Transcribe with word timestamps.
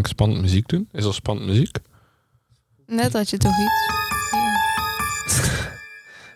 ik 0.00 0.06
spannend 0.06 0.40
muziek 0.40 0.68
doen? 0.68 0.88
Is 0.92 1.04
er 1.04 1.14
spannend 1.14 1.46
muziek? 1.46 1.76
Net 2.86 3.12
had 3.12 3.30
je 3.30 3.38
toch 3.38 3.58
iets. 3.58 3.86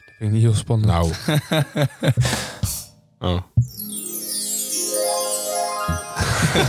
Dat 0.06 0.14
vind 0.18 0.20
ik 0.20 0.30
niet 0.30 0.42
heel 0.42 0.54
spannend. 0.54 0.90
Nou. 0.90 1.12
oh. 3.34 3.40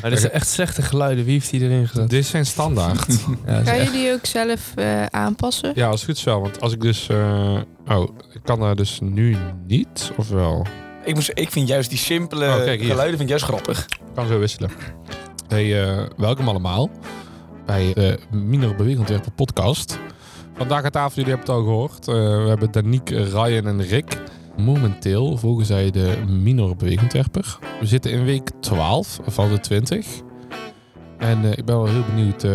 Maar 0.00 0.10
dit 0.10 0.20
zijn 0.20 0.32
echt 0.32 0.48
slechte 0.48 0.82
geluiden. 0.82 1.24
Wie 1.24 1.32
heeft 1.32 1.50
die 1.50 1.60
erin 1.60 1.88
gezet? 1.88 2.10
Dit 2.10 2.26
zijn 2.26 2.46
standaard. 2.46 3.06
Ja, 3.46 3.62
Kan 3.62 3.78
je 3.78 3.90
die 3.90 4.12
ook 4.12 4.26
zelf 4.26 4.72
eh, 4.74 5.04
aanpassen? 5.06 5.72
ja, 5.74 5.86
als 5.88 6.00
het 6.00 6.08
goed 6.10 6.18
is 6.18 6.24
wel. 6.24 6.40
Want 6.40 6.60
als 6.60 6.72
ik 6.72 6.80
dus... 6.80 7.08
eh, 7.08 7.58
oh, 7.88 8.08
ik 8.32 8.40
kan 8.44 8.60
daar 8.60 8.76
dus 8.76 8.98
nu 9.02 9.36
niet, 9.66 10.10
of 10.16 10.28
wel? 10.28 10.66
Ik, 11.08 11.14
moest, 11.14 11.30
ik 11.34 11.50
vind 11.50 11.68
juist 11.68 11.88
die 11.88 11.98
simpele 11.98 12.46
Oh, 12.46 12.56
kijk 12.56 12.80
hier. 12.80 12.88
geluiden 12.90 13.18
vind 13.18 13.30
ik 13.30 13.38
juist 13.38 13.44
grappig. 13.44 13.86
Kan 14.14 14.26
zo 14.26 14.38
wisselen. 14.38 14.70
Hey, 15.46 15.82
eh, 15.82 16.06
welkom 16.16 16.48
allemaal 16.48 16.90
bij 17.66 17.92
de 17.94 18.18
Minor 18.30 18.74
Beweegontwerper 18.74 19.32
podcast. 19.32 19.98
Vandaag 20.56 20.84
aan 20.84 20.90
tafel, 20.90 21.22
jullie 21.22 21.36
hebben 21.36 21.54
het 21.54 21.56
al 21.56 21.64
gehoord. 21.64 22.08
Eh, 22.08 22.14
we 22.14 22.48
hebben 22.48 22.70
Daniek, 22.70 23.08
Ryan 23.08 23.66
en 23.66 23.82
Rick. 23.82 24.22
Momenteel 24.56 25.36
volgen 25.36 25.66
zij 25.66 25.90
de 25.90 26.16
Minor 26.28 26.76
Beweegontwerper. 26.76 27.58
We 27.80 27.86
zitten 27.86 28.10
in 28.10 28.24
week 28.24 28.50
12 28.60 29.20
van 29.26 29.48
de 29.48 29.60
20. 29.60 30.06
En 31.18 31.44
eh, 31.44 31.50
ik 31.50 31.64
ben 31.64 31.76
wel 31.76 31.86
heel 31.86 32.04
benieuwd 32.04 32.44
eh, 32.44 32.52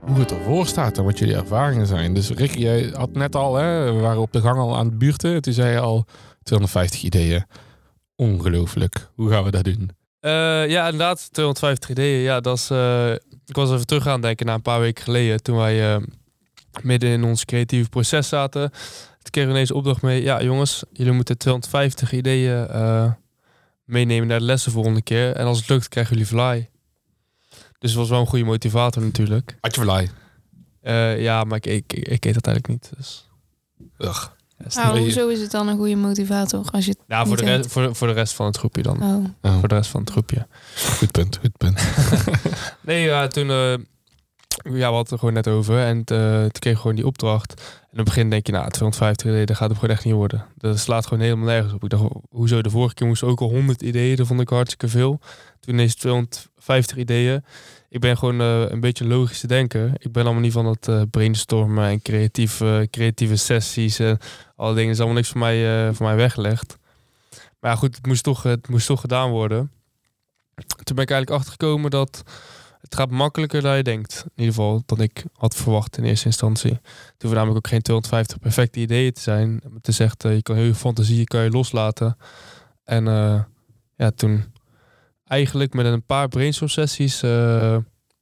hoe 0.00 0.18
het 0.18 0.30
ervoor 0.32 0.66
staat 0.66 0.98
en 0.98 1.04
wat 1.04 1.18
jullie 1.18 1.36
ervaringen 1.36 1.86
zijn. 1.86 2.14
Dus 2.14 2.30
Rick, 2.30 2.58
jij 2.58 2.90
had 2.94 3.12
net 3.12 3.36
al, 3.36 3.54
hè, 3.54 3.92
we 3.92 4.00
waren 4.00 4.20
op 4.20 4.32
de 4.32 4.40
gang 4.40 4.58
al 4.58 4.76
aan 4.76 4.86
het 4.86 4.98
buurten. 4.98 5.42
Toen 5.42 5.52
zei 5.52 5.72
je 5.72 5.80
al 5.80 6.04
250 6.50 7.02
ideeën. 7.02 7.44
Ongelooflijk. 8.16 9.08
Hoe 9.14 9.30
gaan 9.30 9.44
we 9.44 9.50
dat 9.50 9.64
doen? 9.64 9.90
Eh, 10.20 10.30
ja, 10.68 10.84
inderdaad. 10.84 11.28
250 11.32 11.90
ideeën. 11.90 12.20
Ja, 12.22 12.40
dat 12.40 12.56
is... 12.56 12.70
eh, 12.70 13.12
ik 13.46 13.54
was 13.56 13.70
even 13.72 13.86
terug 13.86 14.06
aan 14.06 14.12
het 14.12 14.22
denken 14.22 14.46
na 14.46 14.54
een 14.54 14.62
paar 14.62 14.80
weken 14.80 15.04
geleden. 15.04 15.42
Toen 15.42 15.56
wij 15.56 15.94
eh, 15.94 16.02
midden 16.82 17.10
in 17.10 17.24
ons 17.24 17.44
creatieve 17.44 17.88
proces 17.88 18.28
zaten. 18.28 18.70
Toen 19.22 19.30
kregen 19.30 19.52
we 19.52 19.74
opdracht 19.74 20.02
mee. 20.02 20.22
Ja, 20.22 20.42
jongens, 20.42 20.82
jullie 20.92 21.12
moeten 21.12 21.38
250 21.38 22.12
ideeën 22.12 22.66
meenemen 23.84 24.28
naar 24.28 24.38
de 24.38 24.44
lessen 24.44 24.72
volgende 24.72 25.02
keer. 25.02 25.32
En 25.36 25.46
als 25.46 25.58
het 25.58 25.68
lukt, 25.68 25.88
krijgen 25.88 26.12
jullie 26.12 26.28
fly. 26.30 26.70
Dus 27.78 27.90
het 27.90 27.98
was 27.98 28.08
wel 28.08 28.20
een 28.20 28.26
goede 28.26 28.44
motivator 28.44 29.02
natuurlijk. 29.02 29.56
Had 29.60 29.74
je? 29.74 30.08
Eh, 30.80 31.22
ja, 31.22 31.44
maar 31.44 31.56
ik, 31.56 31.66
ik, 31.66 31.92
ik, 31.92 32.08
ik 32.08 32.24
eet 32.24 32.34
dat 32.34 32.46
eigenlijk 32.46 32.68
niet. 32.68 32.92
Dus. 32.96 33.28
Ugh. 33.98 34.26
Is 34.66 34.74
Nou, 34.74 34.98
hoezo 34.98 35.28
is 35.28 35.40
het 35.40 35.50
dan 35.50 35.68
een 35.68 35.76
goede 35.76 35.96
motivator 35.96 36.64
als 36.72 36.84
je 36.84 36.90
het 36.90 37.00
ja, 37.06 37.26
voor 37.26 37.36
de, 37.36 37.44
rest, 37.44 37.70
voor, 37.72 37.94
voor 37.96 38.06
de 38.06 38.12
rest 38.14 38.32
van 38.32 38.46
het 38.46 38.56
groepje 38.56 38.82
dan. 38.82 39.02
Oh. 39.02 39.24
Oh, 39.52 39.58
Voor 39.58 39.68
de 39.68 39.74
rest 39.74 39.90
van 39.90 40.00
het 40.00 40.10
groepje. 40.10 40.46
goed 40.98 41.10
punt, 41.12 41.36
goed 41.40 41.56
punt. 41.56 41.80
Nee, 42.80 43.04
ja, 43.04 43.26
toen... 43.28 43.50
eh, 43.50 43.74
ja, 44.56 44.70
we 44.70 44.82
hadden 44.82 44.98
het 44.98 45.10
er 45.10 45.18
gewoon 45.18 45.34
net 45.34 45.48
over. 45.48 45.78
En 45.78 46.04
eh, 46.04 46.40
toen 46.40 46.50
kreeg 46.50 46.76
gewoon 46.76 46.96
die 46.96 47.06
opdracht. 47.06 47.52
En 47.52 47.88
in 47.90 47.96
het 47.96 48.04
begin 48.04 48.30
denk 48.30 48.46
je, 48.46 48.52
nou, 48.52 48.70
250 48.70 49.26
ideeën, 49.26 49.46
dat 49.46 49.56
gaat 49.56 49.68
het 49.68 49.78
gewoon 49.78 49.94
echt 49.94 50.04
niet 50.04 50.14
worden. 50.14 50.46
Dat 50.58 50.78
slaat 50.78 51.06
gewoon 51.06 51.22
helemaal 51.22 51.46
nergens 51.46 51.72
op. 51.72 51.84
Ik 51.84 51.90
dacht, 51.90 52.04
hoezo? 52.30 52.62
De 52.62 52.70
vorige 52.70 52.94
keer 52.94 53.06
moesten 53.06 53.28
ook 53.28 53.40
al 53.40 53.50
100 53.50 53.82
ideeën. 53.82 54.16
Dat 54.16 54.26
vond 54.26 54.40
ik 54.40 54.48
hartstikke 54.48 54.88
veel. 54.88 55.20
Toen 55.60 55.74
ineens 55.74 55.94
250 55.94 56.96
ideeën. 56.96 57.42
Ik 57.90 58.00
ben 58.00 58.16
gewoon 58.18 58.40
eh, 58.40 58.70
een 58.70 58.80
beetje 58.80 59.06
logisch 59.06 59.40
te 59.40 59.46
denken. 59.46 59.94
Ik 59.98 60.12
ben 60.12 60.24
allemaal 60.24 60.42
niet 60.42 60.52
van 60.52 60.66
het 60.66 60.88
eh, 60.88 61.02
brainstormen 61.10 61.88
en 61.88 62.02
creatief, 62.02 62.60
eh, 62.60 62.80
creatieve 62.90 63.36
sessies. 63.36 63.98
En 63.98 64.18
alle 64.56 64.74
dingen 64.74 64.90
is 64.90 64.96
allemaal 64.96 65.16
niks 65.16 65.28
voor 65.28 65.40
mij, 65.40 65.94
voor 65.94 66.06
mij 66.06 66.16
weggelegd. 66.16 66.78
Maar 67.60 67.70
ja, 67.70 67.76
goed, 67.76 67.96
het 67.96 68.06
moest, 68.06 68.22
toch, 68.22 68.42
het 68.42 68.68
moest 68.68 68.86
toch 68.86 69.00
gedaan 69.00 69.30
worden. 69.30 69.70
Toen 70.54 70.96
ben 70.96 71.04
ik 71.04 71.10
eigenlijk 71.10 71.30
achtergekomen 71.30 71.90
dat 71.90 72.22
het 72.80 72.94
gaat 72.94 73.10
makkelijker 73.10 73.62
dan 73.62 73.76
je 73.76 73.82
denkt. 73.82 74.22
In 74.24 74.30
ieder 74.34 74.54
geval 74.54 74.82
dan 74.86 75.00
ik 75.00 75.24
had 75.32 75.56
verwacht 75.56 75.96
in 75.96 76.04
eerste 76.04 76.26
instantie. 76.26 76.70
Toen 76.70 76.80
hoeven 77.18 77.38
namelijk 77.38 77.56
ook 77.56 77.68
geen 77.68 77.82
250 77.82 78.38
perfecte 78.38 78.80
ideeën 78.80 79.12
te 79.12 79.20
zijn. 79.20 79.62
Het 79.74 79.88
is 79.88 80.00
echt, 80.00 80.24
eh, 80.24 80.34
je 80.34 80.42
kan 80.42 80.56
heel 80.56 80.64
je 80.64 80.74
fantasie 80.74 81.24
kan 81.24 81.42
je 81.42 81.50
loslaten. 81.50 82.16
En 82.84 83.08
eh, 83.08 83.42
ja, 83.96 84.10
toen 84.10 84.44
eigenlijk 85.24 85.74
met 85.74 85.86
een 85.86 86.04
paar 86.04 86.28
brainstorm 86.28 86.70
sessies, 86.70 87.22
eh 87.22 87.76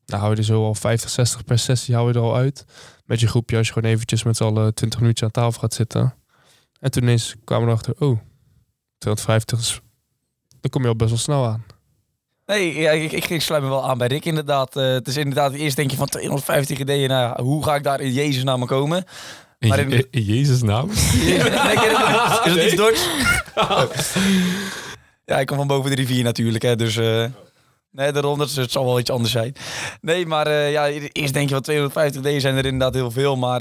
nou 0.08 0.20
hou 0.20 0.30
je 0.32 0.38
er 0.38 0.44
zo 0.44 0.64
al 0.64 0.74
50, 0.74 1.10
60 1.10 1.44
per 1.44 1.58
sessie 1.58 1.94
hou 1.94 2.08
je 2.08 2.14
er 2.14 2.20
al 2.20 2.36
uit. 2.36 2.64
Met 3.04 3.20
je 3.20 3.26
groepje 3.26 3.56
als 3.56 3.66
je 3.66 3.72
gewoon 3.72 3.90
eventjes 3.90 4.22
met 4.22 4.36
z'n 4.36 4.44
allen 4.44 4.74
20 4.74 5.00
minuutjes 5.00 5.24
aan 5.24 5.42
tafel 5.42 5.60
gaat 5.60 5.74
zitten. 5.74 6.14
En 6.80 6.90
toen 6.90 7.02
ineens 7.02 7.34
kwamen 7.44 7.64
we 7.64 7.70
erachter, 7.70 7.94
oh, 7.98 8.18
250 8.98 9.58
is, 9.58 9.80
dan 10.60 10.70
kom 10.70 10.82
je 10.82 10.88
al 10.88 10.96
best 10.96 11.10
wel 11.10 11.18
snel 11.18 11.46
aan. 11.46 11.64
Nee, 12.48 12.78
ja, 12.80 12.90
ik, 12.90 13.12
ik, 13.12 13.28
ik 13.28 13.40
sluit 13.42 13.62
me 13.62 13.68
wel 13.68 13.88
aan 13.88 13.98
bij 13.98 14.06
Rick 14.06 14.24
inderdaad. 14.24 14.76
Eh, 14.76 14.84
het 14.92 15.08
is 15.08 15.16
inderdaad, 15.16 15.52
eerst 15.52 15.76
denk 15.76 15.90
je 15.90 15.96
van 15.96 16.06
250 16.06 16.78
ideeën. 16.78 17.08
Nou, 17.08 17.42
hoe 17.42 17.64
ga 17.64 17.74
ik 17.74 17.82
daar 17.82 18.00
in 18.00 18.12
Jezus 18.12 18.42
naam 18.42 18.66
komen? 18.66 19.04
In, 19.58 19.68
Maar 19.68 19.78
in- 19.78 19.90
in- 19.90 20.06
in 20.10 20.22
Jezus 20.22 20.62
naam? 20.62 20.90
Nee, 21.14 21.34
is 22.64 22.76
dat 22.76 22.92
iets 22.92 23.04
ja, 25.24 25.38
ik 25.38 25.46
kom 25.46 25.56
van 25.56 25.66
boven 25.66 25.90
de 25.90 25.96
rivier 25.96 26.24
natuurlijk, 26.24 26.62
hè, 26.64 26.76
dus... 26.76 26.96
eh 26.96 27.24
nee, 27.90 28.12
daarom, 28.12 28.38
dat, 28.38 28.50
het 28.50 28.70
zal 28.72 28.84
wel 28.84 28.98
iets 28.98 29.10
anders 29.10 29.32
zijn. 29.32 29.54
Nee, 30.00 30.26
maar 30.26 30.46
eh, 30.46 30.72
ja, 30.72 30.86
eerst 31.12 31.32
denk 31.34 31.48
je 31.48 31.54
van 31.54 31.62
250 31.62 32.20
ideeën 32.20 32.40
zijn 32.40 32.56
er 32.56 32.64
inderdaad 32.64 32.94
heel 32.94 33.10
veel. 33.10 33.36
Maar 33.36 33.60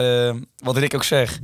wat 0.64 0.78
Rick 0.78 0.96
ook 0.96 1.04
zegt... 1.04 1.40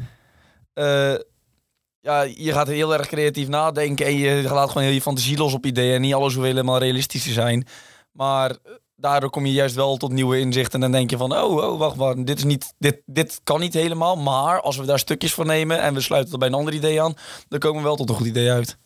ja, 2.03 2.21
je 2.21 2.51
gaat 2.51 2.67
heel 2.67 2.93
erg 2.93 3.07
creatief 3.07 3.47
nadenken 3.47 4.05
en 4.05 4.17
je 4.17 4.41
laat 4.41 4.67
gewoon 4.67 4.83
heel 4.83 4.93
je 4.93 5.01
fantasie 5.01 5.37
los 5.37 5.53
op 5.53 5.65
ideeën. 5.65 5.93
En 5.93 6.01
niet 6.01 6.13
alles 6.13 6.33
hoeft 6.33 6.47
helemaal 6.47 6.77
realistisch 6.77 7.23
te 7.23 7.31
zijn. 7.31 7.67
Maar 8.11 8.49
eh, 8.49 8.55
daardoor 8.95 9.29
kom 9.29 9.45
je 9.45 9.53
juist 9.53 9.75
wel 9.75 9.97
tot 9.97 10.11
nieuwe 10.11 10.39
inzichten. 10.39 10.73
En 10.73 10.79
dan 10.79 10.91
denk 10.91 11.09
je 11.09 11.17
van, 11.17 11.33
oh, 11.33 11.55
oh 11.55 11.77
wacht, 11.77 11.95
wacht 11.95 12.25
dit, 12.25 12.37
is 12.37 12.43
niet, 12.43 12.73
dit, 12.77 13.01
dit 13.05 13.39
kan 13.43 13.59
niet 13.59 13.73
helemaal. 13.73 14.15
Maar 14.15 14.61
als 14.61 14.77
we 14.77 14.85
daar 14.85 14.99
stukjes 14.99 15.33
van 15.33 15.45
nemen 15.45 15.81
en 15.81 15.93
we 15.93 16.01
sluiten 16.01 16.31
dat 16.31 16.39
bij 16.39 16.49
een 16.49 16.55
ander 16.55 16.73
idee 16.73 17.01
aan, 17.01 17.13
dan 17.47 17.59
komen 17.59 17.81
we 17.81 17.87
wel 17.87 17.95
tot 17.95 18.09
een 18.09 18.15
goed 18.15 18.27
idee 18.27 18.51
uit. 18.51 18.77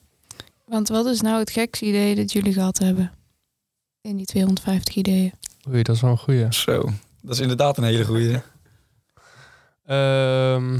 Want 0.65 0.87
wat 0.87 1.05
is 1.05 1.21
nou 1.21 1.39
het 1.39 1.51
gekste 1.51 1.85
idee 1.85 2.15
dat 2.15 2.31
jullie 2.31 2.53
gehad 2.53 2.77
hebben? 2.77 3.11
In 4.01 4.17
die 4.17 4.25
250 4.25 4.95
ideeën. 4.95 5.33
Oei, 5.69 5.83
dat 5.83 5.95
is 5.95 6.01
wel 6.01 6.11
een 6.11 6.17
goeie. 6.17 6.53
Zo, 6.53 6.81
dat 7.21 7.33
is 7.33 7.39
inderdaad 7.39 7.77
een 7.77 7.83
hele 7.83 8.05
goede. 8.05 8.41
Ehm 9.85 10.79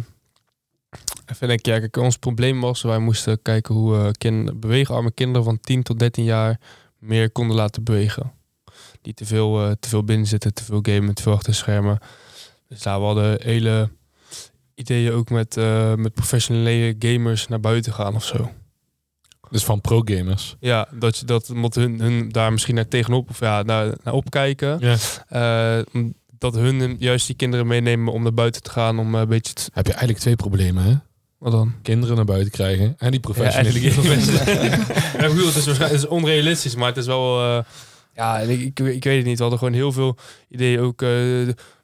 even 1.25 1.47
denken, 1.47 1.71
ja, 1.73 1.79
kijk, 1.79 1.97
ons 1.97 2.17
probleem 2.17 2.61
was, 2.61 2.81
wij 2.81 2.99
moesten 2.99 3.41
kijken 3.41 3.75
hoe 3.75 3.97
we 3.97 4.11
kin 4.11 4.59
beweegarme 4.59 5.11
kinderen 5.11 5.43
van 5.43 5.59
10 5.59 5.83
tot 5.83 5.99
13 5.99 6.23
jaar 6.23 6.59
meer 6.99 7.31
konden 7.31 7.55
laten 7.55 7.83
bewegen. 7.83 8.31
Die 9.01 9.13
te 9.13 9.25
veel, 9.25 9.65
eh, 9.65 9.71
te 9.79 9.89
veel 9.89 10.03
binnen 10.03 10.27
zitten, 10.27 10.53
te 10.53 10.63
veel 10.63 10.79
gamen, 10.81 11.15
te 11.15 11.21
veel 11.21 11.33
achter 11.33 11.55
schermen. 11.55 11.99
Dus 12.67 12.81
daar 12.81 12.99
we 12.99 13.05
hadden 13.05 13.41
hele 13.41 13.89
ideeën 14.75 15.11
ook 15.11 15.29
met, 15.29 15.57
eh, 15.57 15.93
met 15.95 16.13
professionele 16.13 16.95
gamers 16.99 17.47
naar 17.47 17.59
buiten 17.59 17.93
gaan 17.93 18.15
of 18.15 18.25
zo. 18.25 18.51
Dus 19.49 19.63
van 19.63 19.81
pro-gamers. 19.81 20.55
Ja, 20.59 20.87
dat, 20.93 21.21
dat 21.25 21.49
moet 21.49 21.75
hun, 21.75 21.99
hun 21.99 22.29
daar 22.29 22.51
misschien 22.51 22.75
naar 22.75 22.87
tegenop 22.87 23.29
of 23.29 23.39
ja, 23.39 23.63
naar, 23.63 23.97
naar 24.03 24.13
opkijken. 24.13 24.79
Ja. 24.79 24.97
Eh, 25.27 26.01
dat 26.37 26.55
hun 26.55 26.95
juist 26.99 27.27
die 27.27 27.35
kinderen 27.35 27.67
meenemen 27.67 28.13
om 28.13 28.23
naar 28.23 28.33
buiten 28.33 28.63
te 28.63 28.69
gaan, 28.69 28.99
om 28.99 29.15
eh, 29.15 29.21
een 29.21 29.27
beetje 29.27 29.53
te... 29.53 29.69
Heb 29.73 29.85
je 29.85 29.91
eigenlijk 29.91 30.21
twee 30.21 30.35
problemen, 30.35 30.83
hè? 30.83 30.93
Wat 31.37 31.51
dan? 31.51 31.73
Kinderen 31.81 32.15
naar 32.15 32.25
buiten 32.25 32.51
krijgen 32.51 32.95
en 32.97 33.11
die 33.11 33.19
Ja, 33.23 33.31
professionele 33.31 33.81
ja, 33.81 35.23
ik 35.23 35.29
bedoel, 35.29 35.45
het 35.45 35.55
is 35.55 35.65
waarschijnlijk 35.65 36.03
is 36.03 36.07
onrealistisch, 36.07 36.75
maar 36.75 36.87
het 36.87 36.97
is 36.97 37.05
wel... 37.05 37.39
eh, 37.41 37.63
ja, 38.13 38.39
ik, 38.39 38.59
ik, 38.59 38.79
ik 38.79 39.03
weet 39.03 39.17
het 39.17 39.25
niet. 39.25 39.35
We 39.35 39.41
hadden 39.41 39.59
gewoon 39.59 39.73
heel 39.73 39.91
veel 39.91 40.17
ideeën. 40.49 40.79
Ook 40.79 41.01
eh, 41.01 41.09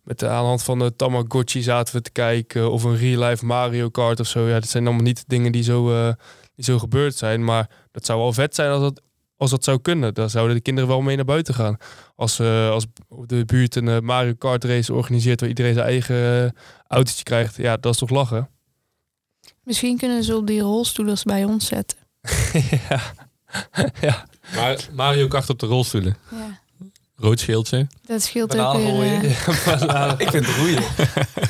met 0.03 0.19
de, 0.19 0.27
aan 0.27 0.41
de 0.41 0.47
hand 0.47 0.63
van 0.63 0.79
de 0.79 0.95
Tamagotchi 0.95 1.61
zaten 1.61 1.95
we 1.95 2.01
te 2.01 2.11
kijken. 2.11 2.71
Of 2.71 2.83
een 2.83 2.97
real-life 2.97 3.45
Mario 3.45 3.89
Kart 3.89 4.19
of 4.19 4.27
zo. 4.27 4.47
Ja, 4.47 4.59
dat 4.59 4.69
zijn 4.69 4.85
allemaal 4.85 5.03
niet 5.03 5.23
dingen 5.27 5.51
die 5.51 5.63
zo, 5.63 6.13
die 6.55 6.65
zo 6.65 6.79
gebeurd 6.79 7.15
zijn. 7.15 7.43
Maar 7.43 7.69
dat 7.91 8.05
zou 8.05 8.19
wel 8.19 8.33
vet 8.33 8.55
zijn 8.55 8.71
als 8.71 8.81
dat, 8.81 9.01
als 9.37 9.49
dat 9.51 9.63
zou 9.63 9.81
kunnen. 9.81 10.13
Dan 10.13 10.29
zouden 10.29 10.55
de 10.55 10.61
kinderen 10.61 10.89
wel 10.89 11.01
mee 11.01 11.15
naar 11.15 11.25
buiten 11.25 11.53
gaan. 11.53 11.77
Als, 12.15 12.39
eh, 12.39 12.69
als 12.69 12.85
de 13.25 13.45
buurt 13.45 13.75
een 13.75 13.87
eh, 13.87 13.99
Mario 13.99 14.33
Kart 14.33 14.63
race 14.63 14.93
organiseert... 14.93 15.39
waar 15.39 15.49
iedereen 15.49 15.73
zijn 15.73 15.85
eigen 15.85 16.43
eh, 16.43 16.49
autootje 16.87 17.23
krijgt. 17.23 17.55
Ja, 17.55 17.77
dat 17.77 17.93
is 17.93 17.99
toch 17.99 18.09
lachen? 18.09 18.49
Misschien 19.63 19.97
kunnen 19.97 20.23
ze 20.23 20.35
op 20.35 20.47
die 20.47 20.61
rolstoelers 20.61 21.23
bij 21.23 21.43
ons 21.43 21.65
zetten. 21.65 21.97
ja. 22.89 23.01
ja. 24.01 24.25
Maar 24.55 24.87
Mario 24.93 25.27
Kart 25.27 25.49
op 25.49 25.59
de 25.59 25.65
rolstoelen. 25.65 26.17
Ja. 26.31 26.61
Rood 27.15 27.39
scheeltje. 27.39 27.87
Dat 28.05 28.21
scheelt 28.21 28.57
ook 28.57 28.73
weer. 28.77 29.23
eh, 29.23 30.13
Ik 30.23 30.29
vind 30.29 30.45
het. 30.47 31.41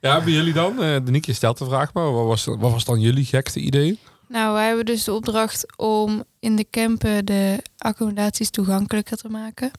Ja, 0.00 0.12
hebben 0.14 0.32
jullie 0.32 0.52
dan? 0.52 0.72
Uh, 0.82 0.96
Denieke 1.04 1.32
stelt 1.32 1.58
de 1.58 1.64
vraag 1.64 1.92
maar. 1.92 2.12
Wat 2.12 2.26
was, 2.26 2.44
wat 2.44 2.70
was 2.70 2.84
dan 2.84 3.00
jullie 3.00 3.24
gekste 3.24 3.60
idee? 3.60 3.98
Nou, 4.30 4.52
wij 4.52 4.66
hebben 4.66 4.84
dus 4.84 5.04
de 5.04 5.12
opdracht 5.12 5.76
om 5.76 6.24
in 6.38 6.56
de 6.56 6.66
campen 6.70 7.24
de 7.24 7.62
accommodaties 7.78 8.50
toegankelijker 8.50 9.16
te 9.16 9.28
maken. 9.28 9.70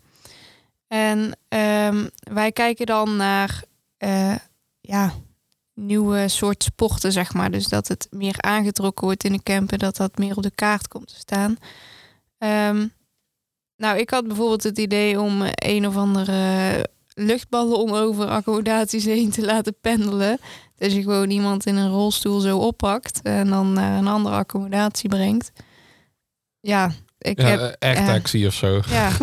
En 0.88 1.38
ehm, 1.48 2.07
wij 2.33 2.51
kijken 2.51 2.86
dan 2.86 3.15
naar 3.15 3.63
eh, 3.98 4.36
ja, 4.80 5.13
nieuwe 5.74 6.27
soort 6.27 6.63
sporten, 6.63 7.12
zeg 7.12 7.33
maar. 7.33 7.51
Dus 7.51 7.68
dat 7.68 7.88
het 7.88 8.07
meer 8.09 8.42
aangetrokken 8.42 9.06
wordt 9.06 9.24
in 9.24 9.31
de 9.31 9.44
campen, 9.44 9.80
dat 9.80 9.95
dat 9.95 10.18
meer 10.18 10.36
op 10.38 10.44
de 10.44 10.56
kaart 10.56 10.88
komt 10.88 11.07
te 11.07 11.15
staan. 11.15 11.57
Ehm, 12.38 12.88
nou, 13.75 13.97
ik 13.97 14.09
had 14.09 14.27
bijvoorbeeld 14.27 14.63
het 14.63 14.77
idee 14.77 15.19
om 15.19 15.42
een 15.56 15.88
of 15.88 15.95
andere 15.95 16.89
luchtballon 17.13 17.94
over 17.96 18.28
accommodaties 18.28 19.06
heen 19.06 19.31
te 19.31 19.46
laten 19.46 19.75
pendelen. 19.81 20.40
Dus 20.78 20.94
je 20.94 21.02
gewoon 21.02 21.30
iemand 21.30 21.66
in 21.66 21.75
een 21.75 21.90
rolstoel 21.90 22.40
zo 22.40 22.58
oppakt 22.58 23.19
en 23.22 23.50
dan 23.50 23.74
naar 23.74 23.98
een 23.98 24.08
andere 24.08 24.36
accommodatie 24.36 25.10
brengt. 25.10 25.52
Ja, 26.60 26.92
ik 27.18 27.42
Ja, 27.42 27.48
heb... 27.48 27.75
eh, 27.80 27.94
ja. 27.94 28.06
taxi 28.06 28.48
of 28.48 28.54
zo. 28.54 28.81
Ja, 28.90 29.10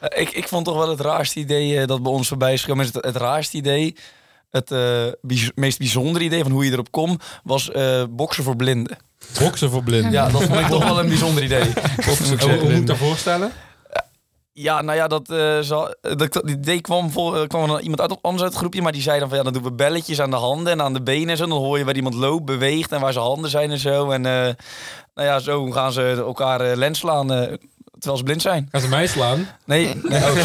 Eh, 0.00 0.20
Ik, 0.20 0.30
ik 0.30 0.48
vond 0.48 0.64
toch 0.64 0.76
wel 0.76 0.88
het 0.90 1.00
raarste 1.00 1.38
idee 1.40 1.80
eh, 1.80 1.86
dat 1.86 2.02
bij 2.02 2.12
ons 2.12 2.28
voorbij 2.28 2.52
is 2.52 2.62
gekomen. 2.62 2.84
Het, 2.86 2.94
het 2.94 3.16
raarste 3.16 3.56
idee, 3.56 3.96
het 4.50 4.70
eh, 4.70 5.06
meest 5.54 5.78
bijzondere 5.78 6.24
idee 6.24 6.42
van 6.42 6.52
hoe 6.52 6.64
je 6.64 6.70
erop 6.72 6.90
komt, 6.90 7.22
was 7.44 7.70
eh 7.70 8.02
boksen 8.10 8.44
voor 8.44 8.56
blinden. 8.56 8.96
Boksen 9.40 9.70
voor 9.70 9.82
blinden. 9.82 10.12
Ja, 10.12 10.28
dat 10.28 10.42
vond 10.42 10.60
ik 10.60 10.66
toch 10.66 10.84
wel 10.84 10.98
een 11.00 11.08
bijzonder 11.08 11.42
idee. 11.44 11.64
Hoe, 12.04 12.38
hoe 12.38 12.62
moet 12.62 12.70
ik 12.72 12.86
dat 12.86 12.96
voorstellen? 12.96 13.52
Ja, 14.58 14.82
nou 14.82 14.96
ja, 14.98 15.06
dat, 15.06 15.30
eh 15.30 15.58
zal, 15.60 15.94
dat, 16.00 16.32
dat 16.32 16.50
idee 16.50 16.80
kwam, 16.80 17.10
voor, 17.10 17.36
eh, 17.36 17.46
kwam 17.46 17.66
van 17.66 17.80
iemand 17.80 18.00
uit, 18.00 18.18
anders 18.20 18.42
uit 18.42 18.52
het 18.52 18.60
groepje. 18.60 18.82
Maar 18.82 18.92
die 18.92 19.02
zei 19.02 19.18
dan 19.18 19.28
van 19.28 19.38
ja, 19.38 19.44
dan 19.44 19.52
doen 19.52 19.62
we 19.62 19.72
belletjes 19.72 20.20
aan 20.20 20.30
de 20.30 20.36
handen 20.36 20.72
en 20.72 20.82
aan 20.82 20.92
de 20.92 21.02
benen 21.02 21.28
en 21.28 21.36
zo. 21.36 21.46
Dan 21.46 21.58
hoor 21.58 21.78
je 21.78 21.84
waar 21.84 21.96
iemand 21.96 22.14
loopt, 22.14 22.44
beweegt 22.44 22.92
en 22.92 23.00
waar 23.00 23.12
zijn 23.12 23.24
handen 23.24 23.50
zijn 23.50 23.70
en 23.70 23.78
zo. 23.78 24.10
En 24.10 24.26
eh, 24.26 24.54
nou 25.14 25.28
ja, 25.28 25.38
zo 25.38 25.70
gaan 25.70 25.92
ze 25.92 26.14
elkaar 26.26 26.60
eh, 26.60 26.76
lens 26.76 26.98
slaan 26.98 27.32
eh, 27.32 27.52
terwijl 27.92 28.16
ze 28.16 28.22
blind 28.22 28.42
zijn. 28.42 28.68
Gaan 28.70 28.80
ze 28.80 28.88
mij 28.88 29.06
slaan? 29.06 29.48
Nee, 29.64 29.94
nee 30.02 30.22
oh, 30.22 30.36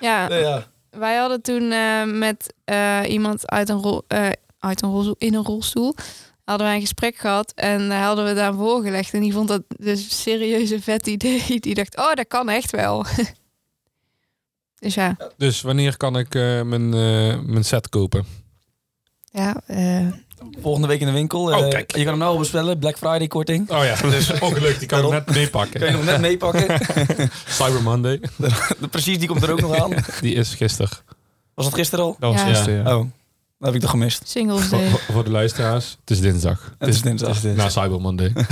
ja. 0.00 0.28
Nee, 0.28 0.40
ja. 0.40 0.64
wij 0.90 1.16
hadden 1.16 1.42
toen 1.42 1.72
eh, 1.72 2.04
met 2.04 2.54
eh, 2.64 3.00
iemand 3.08 3.50
uit 3.50 3.68
een, 3.68 3.82
rol, 3.82 4.02
eh, 4.08 4.28
uit 4.58 4.82
een 4.82 4.90
rolstoel, 4.90 5.16
in 5.18 5.34
een 5.34 5.44
rolstoel, 5.44 5.94
hadden 6.44 6.66
wij 6.66 6.74
een 6.74 6.80
gesprek 6.80 7.16
gehad 7.16 7.52
en 7.54 7.88
daar 7.88 8.02
hadden 8.02 8.24
we 8.24 8.34
daar 8.34 8.54
voorgelegd. 8.54 9.12
En 9.14 9.20
die 9.20 9.32
vond 9.32 9.48
dat 9.48 9.62
dus 9.68 10.26
een 10.26 10.82
vet 10.82 11.06
idee. 11.06 11.42
Die 11.60 11.74
dacht, 11.74 11.96
oh, 11.96 12.14
dat 12.14 12.26
kan 12.28 12.48
echt 12.48 12.70
wel. 12.70 13.04
dus 14.78 14.94
ja, 14.94 15.16
Dus 15.36 15.60
wanneer 15.60 15.96
kan 15.96 16.18
ik 16.18 16.34
eh, 16.34 16.62
mijn, 16.62 16.94
eh, 16.94 17.40
mijn 17.40 17.64
set 17.64 17.88
kopen? 17.88 18.24
ja 19.32 19.60
eh, 19.66 20.06
Volgende 20.60 20.88
week 20.88 21.00
in 21.00 21.06
de 21.06 21.12
winkel. 21.12 21.40
Oh, 21.42 21.68
kijk. 21.68 21.96
Je 21.96 22.02
kan 22.02 22.08
hem 22.08 22.18
nou 22.18 22.32
al 22.32 22.38
bestellen. 22.38 22.78
Black 22.78 22.96
Friday 22.98 23.26
korting. 23.26 23.70
Oh 23.70 23.84
ja, 23.84 23.94
dus 24.10 24.40
ongeluk. 24.40 24.78
Die 24.78 24.88
kan 24.88 25.04
ik 25.04 25.10
net 25.10 25.24
Kan 25.24 25.34
je 25.34 25.40
meepakken. 25.40 25.92
nog 25.92 26.04
net 26.04 26.20
meepakken. 26.20 26.80
Cyber 27.46 27.82
Monday. 27.82 28.20
Precies, 28.90 29.18
die 29.18 29.28
komt 29.28 29.42
er 29.42 29.50
ook 29.52 29.60
nog 29.60 29.74
aan. 29.76 29.92
Die 30.20 30.34
is 30.34 30.54
gisteren. 30.54 30.90
Was 31.54 31.64
dat 31.64 31.74
gisteren 31.74 32.04
al? 32.04 32.16
Dat 32.18 32.32
was 32.32 32.40
Ja. 32.40 32.46
gisteren, 32.46 32.84
ja. 32.84 32.96
Oh, 32.98 33.04
dat 33.58 33.66
heb 33.66 33.74
ik 33.74 33.80
toch 33.80 33.90
gemist. 33.90 34.28
Singles 34.28 34.62
Voor, 34.64 34.78
Day. 34.78 34.88
voor- 34.88 35.00
voor 35.00 35.24
de 35.24 35.30
luisteraars. 35.30 35.96
Het 36.00 36.10
is 36.10 36.20
dinsdag. 36.20 36.74
Het 36.78 36.88
is 36.88 37.02
dinsdag. 37.02 37.42
Na 37.42 37.68
Cyber 37.68 38.00
Monday. 38.00 38.32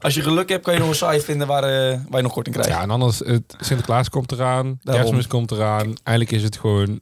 Als 0.00 0.14
je 0.14 0.22
geluk 0.22 0.48
hebt, 0.48 0.64
kan 0.64 0.74
je 0.74 0.80
nog 0.80 0.88
een 0.88 0.94
site 0.94 1.20
vinden 1.24 1.46
waar, 1.46 1.62
eh, 1.62 2.00
waar 2.08 2.16
je 2.16 2.22
nog 2.22 2.32
korting 2.32 2.56
krijgt. 2.56 2.72
Ja, 2.74 2.82
en 2.82 2.90
anders, 2.90 3.18
het, 3.18 3.56
Sinterklaas 3.60 4.08
komt 4.08 4.32
eraan. 4.32 4.64
Daarom. 4.82 5.02
Kerstmis 5.04 5.26
komt 5.26 5.50
eraan. 5.50 5.94
Eigenlijk 6.02 6.36
is 6.36 6.42
het 6.42 6.56
gewoon 6.58 7.00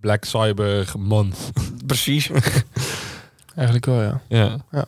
Black 0.00 0.24
Cyber 0.24 0.92
Month. 0.98 1.50
Precies. 1.86 2.30
Eigenlijk 3.54 3.86
wel, 3.86 4.02
ja. 4.02 4.20
Ja. 4.28 4.56
Ja. 4.70 4.84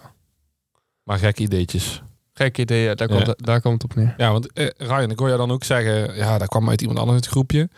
Maar 1.03 1.19
gekke 1.19 1.43
ideetjes. 1.43 2.03
Gek 2.32 2.59
idee, 2.59 2.82
ja, 2.85 2.94
daar, 2.94 3.12
Ja. 3.12 3.23
Komt, 3.23 3.44
daar 3.47 3.61
komt 3.61 3.82
het 3.82 3.91
op 3.91 3.97
neer. 3.97 4.15
Ja, 4.17 4.32
want 4.32 4.53
eh, 4.53 4.69
Ryan, 4.76 5.11
ik 5.11 5.19
hoor 5.19 5.31
je 5.31 5.37
dan 5.37 5.50
ook 5.50 5.65
zeggen... 5.65 6.17
Ja, 6.17 6.38
dat 6.38 6.49
kwam 6.49 6.69
uit 6.69 6.81
iemand 6.81 6.99
anders 6.99 7.17
uit 7.17 7.25
het 7.25 7.35
groepje. 7.35 7.69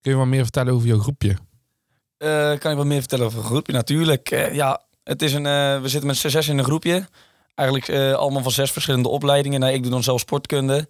Kun 0.00 0.12
je 0.12 0.16
wat 0.18 0.26
meer 0.26 0.42
vertellen 0.42 0.72
over 0.72 0.86
jouw 0.86 0.98
groepje? 0.98 1.36
Eh, 2.22 2.58
kan 2.58 2.70
ik 2.70 2.76
wat 2.76 2.86
meer 2.86 2.98
vertellen 2.98 3.26
over 3.26 3.38
een 3.38 3.44
groepje? 3.44 3.72
Natuurlijk. 3.72 4.30
eh, 4.30 4.54
ja, 4.54 4.80
het 5.04 5.22
is 5.22 5.32
een, 5.32 5.46
eh, 5.46 5.80
we 5.80 5.88
zitten 5.88 6.06
met 6.06 6.16
zes 6.16 6.48
in 6.48 6.58
een 6.58 6.64
groepje. 6.64 7.06
Eigenlijk 7.54 8.14
allemaal 8.16 8.42
van 8.42 8.52
zes 8.52 8.70
verschillende 8.70 9.08
opleidingen. 9.08 9.60
Nou, 9.60 9.72
ik 9.72 9.82
doe 9.82 9.90
dan 9.90 10.02
zelf 10.02 10.20
sportkunde. 10.20 10.88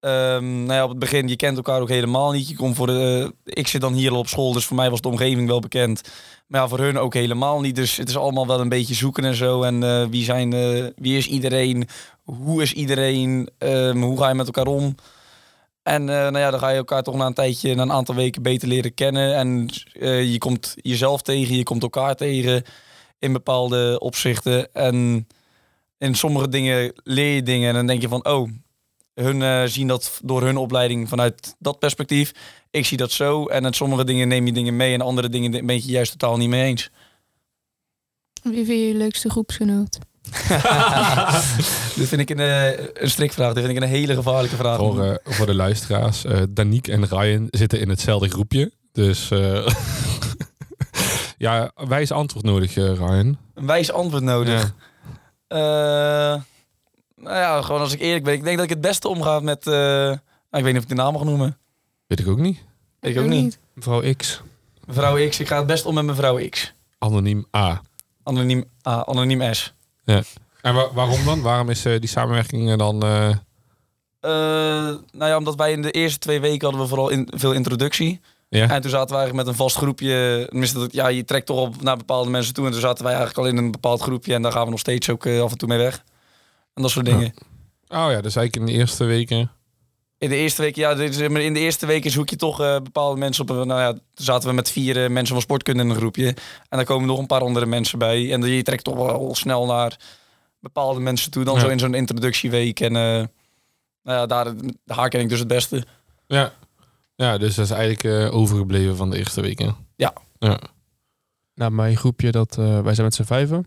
Ehm, 0.00 0.64
nou 0.64 0.72
ja, 0.72 0.82
op 0.82 0.88
het 0.88 0.98
begin, 0.98 1.28
je 1.28 1.36
kent 1.36 1.56
elkaar 1.56 1.80
ook 1.80 1.88
helemaal 1.88 2.32
niet. 2.32 2.48
Je 2.48 2.56
komt 2.56 2.76
voor 2.76 2.86
de, 2.86 3.34
ik 3.44 3.66
zit 3.68 3.80
dan 3.80 3.92
hier 3.92 4.10
al 4.10 4.18
op 4.18 4.28
school, 4.28 4.52
dus 4.52 4.64
voor 4.64 4.76
mij 4.76 4.90
was 4.90 5.00
de 5.00 5.08
omgeving 5.08 5.48
wel 5.48 5.60
bekend. 5.60 6.02
Maar 6.46 6.60
ja, 6.60 6.68
voor 6.68 6.78
hun 6.78 6.98
ook 6.98 7.14
helemaal 7.14 7.60
niet. 7.60 7.76
Dus 7.76 7.96
het 7.96 8.08
is 8.08 8.16
allemaal 8.16 8.46
wel 8.46 8.60
een 8.60 8.68
beetje 8.68 8.94
zoeken 8.94 9.24
en 9.24 9.34
zo. 9.34 9.62
En 9.62 10.10
wie, 10.10 10.24
zijn, 10.24 10.50
wie 10.96 11.16
is 11.16 11.26
iedereen? 11.26 11.88
Hoe 12.24 12.62
is 12.62 12.72
iedereen? 12.72 13.50
Ehm, 13.58 14.00
hoe 14.00 14.18
ga 14.18 14.28
je 14.28 14.34
met 14.34 14.46
elkaar 14.46 14.66
om? 14.66 14.94
En 15.82 16.08
eh, 16.08 16.16
nou 16.16 16.38
ja, 16.38 16.50
dan 16.50 16.60
ga 16.60 16.68
je 16.68 16.76
elkaar 16.76 17.02
toch 17.02 17.16
na 17.16 17.26
een 17.26 17.34
tijdje, 17.34 17.74
na 17.74 17.82
een 17.82 17.92
aantal 17.92 18.14
weken 18.14 18.42
beter 18.42 18.68
leren 18.68 18.94
kennen. 18.94 19.36
En 19.36 19.68
eh, 19.92 20.32
je 20.32 20.38
komt 20.38 20.74
jezelf 20.76 21.22
tegen, 21.22 21.56
je 21.56 21.62
komt 21.62 21.82
elkaar 21.82 22.14
tegen 22.14 22.62
in 23.18 23.32
bepaalde 23.32 23.98
opzichten. 24.00 24.72
En 24.72 25.26
in 25.98 26.14
sommige 26.14 26.48
dingen 26.48 26.92
leer 27.04 27.34
je 27.34 27.42
dingen 27.42 27.68
en 27.68 27.74
dan 27.74 27.86
denk 27.86 28.00
je 28.00 28.08
van, 28.08 28.26
oh, 28.26 28.50
hun 29.14 29.42
eh, 29.42 29.62
zien 29.64 29.86
dat 29.86 30.20
door 30.24 30.42
hun 30.42 30.56
opleiding 30.56 31.08
vanuit 31.08 31.54
dat 31.58 31.78
perspectief. 31.78 32.32
Ik 32.70 32.86
zie 32.86 32.96
dat 32.96 33.10
zo. 33.10 33.46
En 33.46 33.64
in 33.64 33.72
sommige 33.72 34.04
dingen 34.04 34.28
neem 34.28 34.46
je 34.46 34.52
dingen 34.52 34.76
mee 34.76 34.94
en 34.94 35.00
andere 35.00 35.28
dingen 35.28 35.66
ben 35.66 35.76
je 35.76 35.82
juist 35.82 36.10
totaal 36.10 36.36
niet 36.36 36.48
mee 36.48 36.64
eens. 36.64 36.90
Wie 38.42 38.64
vind 38.64 38.78
je 38.78 38.86
je 38.86 38.94
leukste 38.94 39.30
groepsgenoot? 39.30 39.98
Dit 41.96 42.08
vind 42.08 42.20
ik 42.20 42.30
een, 42.30 42.40
eh, 42.40 42.78
een 42.94 43.10
strikvraag. 43.10 43.52
Dit 43.52 43.64
vind 43.64 43.76
ik 43.76 43.82
een 43.82 43.88
hele 43.88 44.14
gevaarlijke 44.14 44.56
vraag. 44.56 44.76
Voor, 44.76 45.04
eh, 45.04 45.14
voor 45.24 45.46
de 45.46 45.54
luisteraars. 45.54 46.24
eh 46.24 46.42
Daniek 46.50 46.88
en 46.88 47.04
Ryan 47.08 47.46
zitten 47.50 47.80
in 47.80 47.88
hetzelfde 47.88 48.28
groepje. 48.28 48.72
Dus 48.92 49.30
eh, 49.30 49.66
ja, 51.38 51.70
wijs 51.74 52.10
antwoord 52.12 52.44
nodig, 52.44 52.76
eh, 52.76 52.94
Ryan. 52.94 53.38
Een 53.54 53.66
wijs 53.66 53.92
antwoord 53.92 54.22
nodig. 54.22 54.72
Ja. 55.48 56.34
Eh, 56.34 56.40
nou 57.16 57.36
ja, 57.36 57.62
gewoon 57.62 57.80
als 57.80 57.92
ik 57.92 58.00
eerlijk 58.00 58.24
ben. 58.24 58.34
Ik 58.34 58.44
denk 58.44 58.56
dat 58.56 58.64
ik 58.64 58.70
het 58.70 58.80
beste 58.80 59.08
omga 59.08 59.40
met... 59.40 59.66
eh, 59.66 59.72
nou, 59.74 60.16
ik 60.50 60.62
weet 60.62 60.64
niet 60.64 60.76
of 60.76 60.82
ik 60.82 60.88
de 60.88 60.94
naam 60.94 61.12
mag 61.12 61.24
noemen. 61.24 61.58
Weet 62.06 62.20
ik 62.20 62.28
ook 62.28 62.38
niet. 62.38 62.58
Weet 63.00 63.16
ik 63.16 63.22
ook 63.22 63.28
niet. 63.28 63.58
Mevrouw 63.74 64.14
X. 64.16 64.42
Mevrouw 64.86 65.28
X. 65.28 65.40
Ik 65.40 65.46
ga 65.48 65.56
het 65.56 65.66
best 65.66 65.84
om 65.86 65.94
met 65.94 66.04
mevrouw 66.04 66.48
X. 66.48 66.72
Anoniem 66.98 67.46
A. 67.56 67.80
Anoniem, 68.22 68.64
A, 68.88 69.04
anoniem 69.06 69.54
S. 69.54 69.74
En 70.04 70.74
wa- 70.74 70.92
waarom 70.92 71.24
dan? 71.24 71.40
Waarom 71.42 71.68
is 71.70 71.84
eh, 71.84 72.00
die 72.00 72.08
samenwerking 72.08 72.70
eh, 72.70 72.78
dan... 72.78 73.02
eh, 73.02 73.28
Eh, 74.20 74.30
nou 75.12 75.30
ja, 75.30 75.36
omdat 75.36 75.54
wij 75.56 75.72
in 75.72 75.82
de 75.82 75.90
eerste 75.90 76.18
twee 76.18 76.40
weken 76.40 76.62
hadden 76.62 76.80
we 76.80 76.88
vooral 76.88 77.08
in, 77.08 77.28
veel 77.36 77.52
introductie. 77.52 78.20
ja? 78.48 78.68
En 78.70 78.80
toen 78.80 78.90
zaten 78.90 79.08
we 79.08 79.14
eigenlijk 79.20 79.34
met 79.34 79.46
een 79.46 79.54
vast 79.64 79.76
groepje. 79.76 80.46
Tenminste, 80.48 80.78
dat- 80.78 80.92
ja, 80.92 81.08
je 81.08 81.24
trekt 81.24 81.46
toch 81.46 81.58
op 81.60 81.82
naar 81.82 81.96
bepaalde 81.96 82.30
mensen 82.30 82.54
toe. 82.54 82.66
En 82.66 82.72
toen 82.72 82.80
zaten 82.80 83.04
wij 83.04 83.14
eigenlijk 83.14 83.46
al 83.46 83.52
in 83.52 83.64
een 83.64 83.70
bepaald 83.70 84.00
groepje. 84.00 84.34
En 84.34 84.42
daar 84.42 84.52
gaan 84.52 84.64
we 84.64 84.70
nog 84.70 84.78
steeds 84.80 85.10
ook 85.10 85.26
af 85.26 85.50
en 85.50 85.58
toe 85.58 85.68
mee 85.68 85.78
weg. 85.78 86.04
En 86.74 86.82
dat 86.82 86.90
soort 86.90 87.06
Ja. 87.06 87.12
dingen. 87.12 87.34
Oh 87.88 88.06
ja, 88.10 88.20
dus 88.20 88.36
eigenlijk 88.36 88.56
in 88.56 88.66
de 88.66 88.72
eerste 88.72 89.04
weken... 89.04 89.50
In 90.20 90.28
de 90.28 90.36
eerste 90.36 90.62
week, 90.62 90.76
ja, 90.76 90.94
dit 90.94 91.18
is- 91.18 91.28
maar 91.28 91.40
in 91.40 91.54
de 91.54 91.60
eerste 91.60 91.86
weken 91.86 92.10
zoek 92.10 92.28
je 92.28 92.36
toch 92.36 92.60
eh, 92.60 92.74
bepaalde 92.82 93.18
mensen 93.18 93.42
op. 93.48 93.48
Nou 93.66 93.80
ja, 93.80 93.98
zaten 94.14 94.48
we 94.48 94.54
met 94.54 94.70
vier 94.70 95.04
eh, 95.04 95.10
mensen 95.10 95.34
van 95.34 95.42
sportkunde 95.42 95.82
in 95.82 95.88
een 95.90 95.96
groepje. 95.96 96.26
En 96.26 96.36
daar 96.68 96.84
komen 96.84 97.06
nog 97.06 97.18
een 97.18 97.26
paar 97.26 97.40
andere 97.40 97.66
mensen 97.66 97.98
bij. 97.98 98.32
En 98.32 98.42
je 98.42 98.62
trekt 98.62 98.84
toch 98.84 98.94
wel 98.94 99.34
snel 99.34 99.66
naar 99.66 99.96
bepaalde 100.58 101.00
mensen 101.00 101.30
toe. 101.30 101.44
Dan 101.44 101.54
Ja. 101.54 101.60
zo 101.60 101.68
in 101.68 101.78
zo'n 101.78 101.94
introductieweek. 101.94 102.80
En 102.80 102.96
eh, 102.96 103.02
nou 104.02 104.18
ja, 104.18 104.26
daar, 104.26 104.52
daar 104.84 105.08
ken 105.08 105.20
ik 105.20 105.28
dus 105.28 105.38
het 105.38 105.48
beste. 105.48 105.84
Ja. 106.26 106.52
Ja, 107.14 107.38
dus 107.38 107.54
dat 107.54 107.64
is 107.64 107.70
eigenlijk 107.70 108.04
eh, 108.04 108.34
overgebleven 108.34 108.96
van 108.96 109.10
de 109.10 109.18
eerste 109.18 109.40
weken. 109.40 109.76
Ja. 109.96 110.12
Ja. 110.38 110.58
Nou, 111.54 111.70
mijn 111.72 111.96
groepje, 111.96 112.30
dat, 112.30 112.58
eh, 112.58 112.80
wij 112.80 112.94
zijn 112.94 113.06
met 113.06 113.14
z'n 113.14 113.22
vijven. 113.22 113.66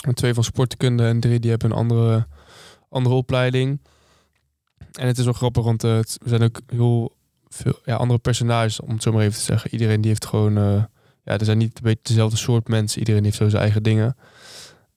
En 0.00 0.14
twee 0.14 0.34
van 0.34 0.44
sportkunde 0.44 1.06
en 1.06 1.20
drie 1.20 1.40
die 1.40 1.50
hebben 1.50 1.70
een 1.70 1.76
andere, 1.76 2.26
andere 2.88 3.14
opleiding. 3.14 3.80
En 4.96 5.06
het 5.06 5.18
is 5.18 5.24
wel 5.24 5.32
grappig, 5.32 5.64
want 5.64 5.84
eh, 5.84 5.94
het- 5.96 6.18
we 6.22 6.28
zijn 6.28 6.42
ook 6.42 6.60
heel 6.66 7.16
veel 7.48 7.78
ja, 7.84 7.94
andere 7.96 8.18
personages, 8.18 8.80
om 8.80 8.90
het 8.90 9.02
zo 9.02 9.12
maar 9.12 9.22
even 9.22 9.38
te 9.38 9.44
zeggen. 9.44 9.70
Iedereen 9.72 10.00
die 10.00 10.10
heeft 10.10 10.26
gewoon... 10.26 10.56
eh, 10.58 10.82
ja, 11.24 11.38
er 11.38 11.44
zijn 11.44 11.58
niet 11.58 11.76
een 11.76 11.82
beetje 11.82 12.02
dezelfde 12.02 12.36
soort 12.36 12.68
mensen. 12.68 12.98
Iedereen 12.98 13.24
heeft 13.24 13.36
zo 13.36 13.48
zijn 13.48 13.62
eigen 13.62 13.82
dingen. 13.82 14.16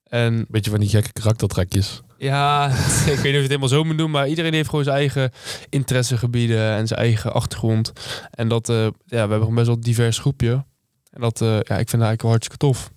En 0.04 0.46
Beetje 0.50 0.72
van 0.72 0.80
die 0.80 0.90
gekke 0.90 1.12
karaktertrekjes. 1.14 2.02
ja, 2.18 2.68
ik 3.06 3.06
weet 3.06 3.08
niet 3.08 3.18
of 3.18 3.24
je 3.24 3.38
het 3.38 3.48
helemaal 3.48 3.68
zo 3.68 3.84
moet 3.84 3.98
doen, 3.98 4.12
maar 4.12 4.28
iedereen 4.28 4.54
heeft 4.54 4.70
gewoon 4.70 4.84
zijn 4.84 4.96
eigen 4.96 5.32
interessegebieden 5.70 6.72
en 6.76 6.88
zijn 6.88 7.00
eigen 7.00 7.34
achtergrond. 7.34 7.92
En 8.32 8.48
dat, 8.48 8.70
eh, 8.70 8.76
ja, 8.84 8.92
we 9.06 9.16
hebben 9.16 9.40
gewoon 9.40 9.56
best 9.56 9.68
wel 9.68 9.76
een 9.76 9.82
divers 9.82 10.20
groepje. 10.20 10.66
En 11.12 11.22
dat, 11.22 11.42
eh, 11.42 11.48
ja, 11.48 11.58
ik 11.58 11.66
vind 11.66 11.78
het 11.78 11.92
eigenlijk 11.92 12.22
wel 12.22 12.32
hartstikke 12.32 12.66
tof. 12.66 12.92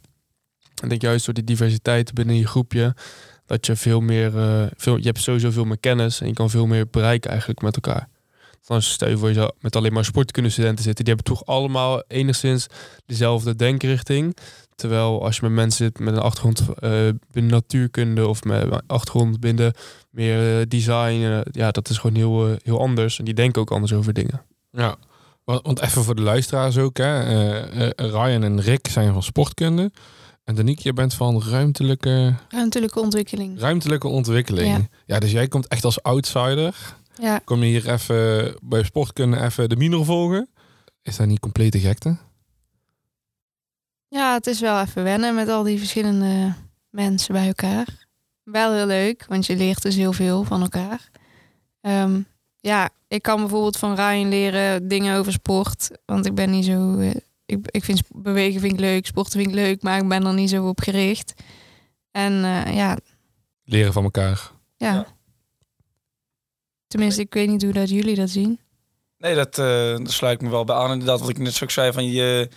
En 0.74 0.82
ik 0.82 0.88
denk 0.88 1.02
juist 1.02 1.24
door 1.24 1.34
die 1.34 1.44
diversiteit 1.44 2.12
binnen 2.14 2.36
je 2.36 2.46
groepje, 2.46 2.94
dat 3.46 3.66
je 3.66 3.76
veel 3.76 4.00
meer, 4.00 4.38
eh, 4.38 4.66
veel, 4.76 4.96
je 4.96 5.06
hebt 5.06 5.20
sowieso 5.20 5.50
veel 5.50 5.64
meer 5.64 5.78
kennis 5.78 6.20
en 6.20 6.26
je 6.26 6.32
kan 6.32 6.50
veel 6.50 6.66
meer 6.66 6.86
bereiken 6.90 7.30
eigenlijk 7.30 7.62
met 7.62 7.74
elkaar. 7.74 8.08
Dan 8.66 8.82
stel 8.82 9.08
je 9.08 9.18
voor 9.18 9.28
je 9.28 9.34
zou 9.34 9.50
met 9.60 9.76
alleen 9.76 9.92
maar 9.92 10.04
sportkundestudenten 10.04 10.84
zitten, 10.84 11.04
die 11.04 11.14
hebben 11.14 11.34
toch 11.34 11.46
allemaal 11.46 12.02
enigszins 12.08 12.66
dezelfde 13.06 13.56
denkrichting. 13.56 14.36
Terwijl 14.74 15.24
als 15.24 15.36
je 15.36 15.42
met 15.42 15.52
mensen 15.52 15.84
zit 15.84 15.98
met 15.98 16.14
een 16.14 16.20
achtergrond 16.20 16.60
eh, 16.60 16.90
binnen 17.30 17.52
natuurkunde 17.52 18.28
of 18.28 18.44
met 18.44 18.62
een 18.62 18.80
achtergrond 18.86 19.40
binnen 19.40 19.72
meer 20.10 20.60
eh, 20.60 20.66
design, 20.68 21.42
ja, 21.50 21.70
dat 21.70 21.88
is 21.88 21.98
gewoon 21.98 22.16
heel, 22.16 22.56
heel 22.62 22.80
anders. 22.80 23.18
En 23.18 23.24
die 23.24 23.34
denken 23.34 23.60
ook 23.60 23.70
anders 23.70 23.92
over 23.92 24.12
dingen. 24.12 24.42
Ja. 24.70 24.96
Want 25.44 25.80
even 25.80 26.04
voor 26.04 26.14
de 26.14 26.22
luisteraars 26.22 26.78
ook. 26.78 26.96
Hè. 26.96 27.20
Ryan 27.96 28.42
en 28.42 28.60
Rick 28.60 28.88
zijn 28.88 29.12
van 29.12 29.22
sportkunde. 29.22 29.90
En 30.44 30.54
Danique, 30.54 30.82
je 30.84 30.92
bent 30.92 31.14
van 31.14 31.42
ruimtelijke, 31.42 32.34
Ruimtelijke 32.48 33.00
ontwikkeling. 33.00 33.60
ruimtelijke 33.60 34.08
ontwikkeling. 34.08 34.68
Ja. 34.76 34.88
Ja. 35.06 35.18
dus 35.18 35.30
jij 35.30 35.48
komt 35.48 35.68
echt 35.68 35.84
als 35.84 36.02
outsider. 36.02 36.74
Ja, 37.14 37.38
Kom 37.44 37.62
je 37.62 37.66
hier 37.66 37.90
even 37.90 38.54
bij 38.62 38.82
sportkunde 38.84 39.40
even 39.40 39.68
de 39.68 39.76
minor 39.76 40.04
volgen? 40.04 40.48
Is 41.02 41.16
dat 41.16 41.26
niet 41.26 41.40
complete 41.40 41.78
gekte? 41.80 42.16
ja, 44.08 44.34
het 44.34 44.46
is 44.46 44.60
wel 44.60 44.80
even 44.80 45.02
wennen 45.02 45.34
met 45.34 45.48
al 45.48 45.62
die 45.62 45.78
verschillende 45.78 46.54
mensen 46.90 47.34
bij 47.34 47.46
elkaar. 47.46 48.06
Wel 48.42 48.72
heel 48.72 48.86
leuk, 48.86 49.24
want 49.28 49.46
je 49.46 49.56
leert 49.56 49.82
dus 49.82 49.94
heel 49.94 50.12
veel 50.12 50.44
van 50.44 50.62
elkaar. 50.62 51.10
Ehm, 51.80 52.20
ja, 52.60 52.90
ik 53.08 53.22
kan 53.22 53.36
bijvoorbeeld 53.40 53.76
van 53.76 53.94
Ryan 53.94 54.28
leren 54.28 54.88
dingen 54.88 55.16
over 55.16 55.32
sport. 55.32 55.90
Want 56.06 56.26
ik 56.26 56.34
ben 56.34 56.50
niet 56.50 56.64
zo... 56.64 56.98
ik, 57.52 57.66
ik 57.70 57.84
vind 57.84 58.02
bewegen 58.08 58.60
vind 58.60 58.72
ik 58.72 58.80
leuk, 58.80 59.06
sporten 59.06 59.32
vind 59.40 59.48
ik 59.48 59.54
leuk, 59.54 59.82
maar 59.82 59.98
ik 59.98 60.08
ben 60.08 60.26
er 60.26 60.34
niet 60.34 60.50
zo 60.50 60.68
op 60.68 60.80
gericht. 60.80 61.34
En 62.10 62.44
eh, 62.44 62.74
ja, 62.76 62.96
Leren 63.64 63.92
van 63.92 64.04
elkaar. 64.04 64.50
ja. 64.76 64.92
Ja. 64.92 65.06
Tenminste, 66.86 67.20
ik 67.22 67.34
weet 67.34 67.48
niet 67.48 67.62
hoe 67.62 67.72
dat 67.72 67.88
jullie 67.88 68.14
dat 68.14 68.30
zien. 68.30 68.58
Nee, 69.18 69.34
dat, 69.34 69.58
eh 69.58 69.96
dat 69.96 70.10
sluit 70.10 70.40
me 70.40 70.50
wel 70.50 70.64
bij 70.64 70.76
aan. 70.76 70.90
Inderdaad, 70.92 71.20
wat 71.20 71.28
ik 71.28 71.38
net 71.38 71.54
zo 71.54 71.68
zei, 71.68 71.92
van 71.92 72.04
je 72.10 72.48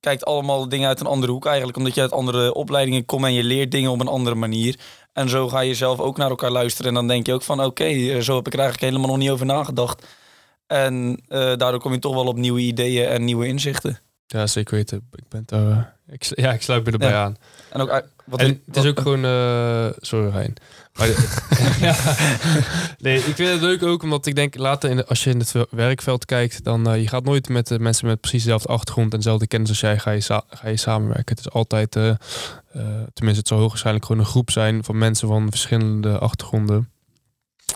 kijkt 0.00 0.24
allemaal 0.24 0.68
dingen 0.68 0.88
uit 0.88 1.00
een 1.00 1.06
andere 1.06 1.32
hoek 1.32 1.46
eigenlijk. 1.46 1.76
Omdat 1.78 1.94
je 1.94 2.00
uit 2.00 2.12
andere 2.12 2.54
opleidingen 2.54 3.04
komt 3.04 3.24
en 3.24 3.32
je 3.32 3.44
leert 3.44 3.70
dingen 3.70 3.90
op 3.90 4.00
een 4.00 4.08
andere 4.08 4.36
manier. 4.36 4.78
En 5.12 5.28
zo 5.28 5.48
ga 5.48 5.60
je 5.60 5.74
zelf 5.74 5.98
ook 6.00 6.16
naar 6.16 6.30
elkaar 6.30 6.50
luisteren. 6.50 6.88
En 6.88 6.94
dan 6.94 7.08
denk 7.08 7.26
je 7.26 7.32
ook 7.32 7.42
van, 7.42 7.64
oké, 7.64 7.84
eh, 7.84 8.18
zo 8.20 8.36
heb 8.36 8.46
ik 8.46 8.52
er 8.52 8.58
eigenlijk 8.58 8.90
helemaal 8.90 9.10
nog 9.10 9.18
niet 9.18 9.30
over 9.30 9.46
nagedacht. 9.46 10.06
En 10.66 11.22
eh, 11.28 11.38
daardoor 11.38 11.80
kom 11.80 11.92
je 11.92 11.98
toch 11.98 12.14
wel 12.14 12.26
op 12.26 12.36
nieuwe 12.36 12.60
ideeën 12.60 13.06
en 13.06 13.24
nieuwe 13.24 13.46
inzichten. 13.46 13.98
Ja, 14.30 14.46
zeker 14.46 14.74
weten. 14.74 15.08
Ik 15.12 15.28
ben 15.28 15.42
daar, 15.46 15.70
eh, 16.06 16.14
ik, 16.14 16.22
ja, 16.22 16.52
ik 16.52 16.62
sluit 16.62 16.84
me 16.84 16.90
erbij 16.90 17.08
Ja. 17.10 17.24
aan. 17.24 17.36
En 17.70 17.80
ook, 17.80 18.02
wat 18.24 18.40
en 18.40 18.62
het 18.66 18.76
is 18.76 18.84
ook 18.84 19.00
gewoon... 19.00 19.24
eh, 19.24 19.86
sorry, 20.00 20.28
Rijn. 20.30 20.54
Maar 20.98 21.08
ja. 21.80 21.96
Nee, 22.98 23.16
ik 23.18 23.34
vind 23.34 23.50
het 23.50 23.60
leuk 23.60 23.82
ook 23.82 24.02
omdat 24.02 24.26
ik 24.26 24.34
denk, 24.34 24.56
later 24.56 24.90
in 24.90 24.96
de- 24.96 25.06
als 25.06 25.24
je 25.24 25.30
in 25.30 25.38
het 25.38 25.54
werkveld 25.70 26.24
kijkt, 26.24 26.64
dan 26.64 26.88
eh, 26.90 27.00
je 27.00 27.08
gaat 27.08 27.24
nooit 27.24 27.48
met 27.48 27.66
de 27.66 27.78
mensen 27.78 28.06
met 28.06 28.20
precies 28.20 28.42
dezelfde 28.42 28.68
achtergrond 28.68 29.12
en 29.12 29.18
dezelfde 29.18 29.46
kennis 29.46 29.68
als 29.68 29.80
jij, 29.80 29.98
ga 29.98 30.10
je, 30.10 30.22
ga 30.48 30.68
je 30.68 30.76
samenwerken. 30.76 31.36
Het 31.36 31.46
is 31.46 31.52
altijd, 31.52 31.90
tenminste 31.92 33.38
het 33.38 33.48
zal 33.48 33.58
hoogwaarschijnlijk 33.58 34.06
gewoon 34.06 34.20
een 34.20 34.28
groep 34.28 34.50
zijn 34.50 34.84
van 34.84 34.98
mensen 34.98 35.28
van 35.28 35.50
verschillende 35.50 36.18
achtergronden. 36.18 36.90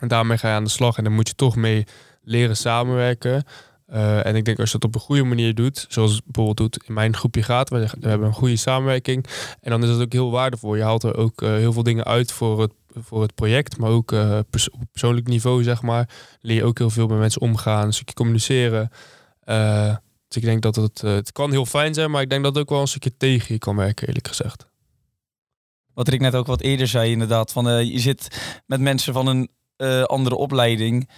En 0.01 0.09
daarmee 0.09 0.39
ga 0.39 0.49
je 0.49 0.55
aan 0.55 0.65
de 0.65 0.71
slag 0.71 0.97
en 0.99 1.05
dan 1.05 1.13
moet 1.13 1.29
je 1.29 1.35
toch 1.35 1.57
mee 1.57 1.87
leren 2.25 2.57
samenwerken. 2.57 3.45
Eh, 3.93 4.27
en 4.27 4.37
ik 4.37 4.45
denk 4.45 4.59
als 4.59 4.73
je 4.73 4.79
dat 4.79 4.89
op 4.89 4.95
een 4.95 5.01
goede 5.01 5.23
manier 5.23 5.55
doet, 5.55 5.87
zoals 5.89 6.21
bijvoorbeeld 6.25 6.57
doet 6.57 6.85
in 6.87 6.95
mijn 6.95 7.17
groepje 7.17 7.43
gaat, 7.43 7.69
we, 7.69 7.89
hebben 8.01 8.27
een 8.27 8.35
goede 8.35 8.57
samenwerking. 8.57 9.27
En 9.61 9.71
dan 9.71 9.83
is 9.83 9.89
dat 9.89 10.01
ook 10.01 10.13
heel 10.13 10.31
waardevol. 10.31 10.75
Je 10.75 10.83
haalt 10.83 11.03
er 11.03 11.17
ook 11.17 11.43
eh, 11.43 11.51
heel 11.51 11.73
veel 11.73 11.83
dingen 11.83 12.05
uit 12.05 12.33
voor 12.33 12.61
het, 12.61 12.73
voor 12.95 13.23
het 13.23 13.35
project, 13.35 13.79
maar 13.79 13.91
ook 13.91 14.13
eh, 14.13 14.39
op 14.71 14.87
persoonlijk 14.91 15.27
niveau, 15.27 15.63
zeg 15.63 15.83
maar. 15.83 16.09
Leer 16.41 16.57
je 16.57 16.65
ook 16.65 16.79
heel 16.79 16.91
veel 16.91 17.07
met 17.07 17.19
mensen 17.19 17.41
omgaan, 17.41 17.87
een 17.87 17.93
stukje 17.93 18.15
communiceren. 18.15 18.91
Dus 20.29 20.37
ik 20.37 20.43
denk 20.43 20.63
dat 20.63 20.77
het, 20.77 21.01
het 21.01 21.33
kan 21.33 21.51
heel 21.51 21.67
fijn 21.67 21.95
zijn, 21.95 22.11
maar 22.11 22.23
ik 22.23 22.31
denk 22.31 22.43
dat 22.43 22.55
het 22.55 22.63
ook 22.63 22.71
wel 22.71 22.81
een 22.81 22.87
stukje 22.87 23.17
tegen 23.17 23.55
je 23.55 23.59
kan 23.59 23.77
werken, 23.77 24.07
eerlijk 24.07 24.29
gezegd. 24.29 24.67
Wat 25.95 26.09
Rick 26.09 26.21
net 26.21 26.35
ook 26.35 26.47
wat 26.47 26.61
eerder 26.61 26.87
zei, 26.87 27.11
inderdaad. 27.11 27.53
Van, 27.53 27.87
je 27.87 27.99
zit 27.99 28.41
met 28.67 28.81
mensen 28.81 29.13
van 29.13 29.27
een 29.27 29.49
andere 30.07 30.37
opleiding. 30.37 31.09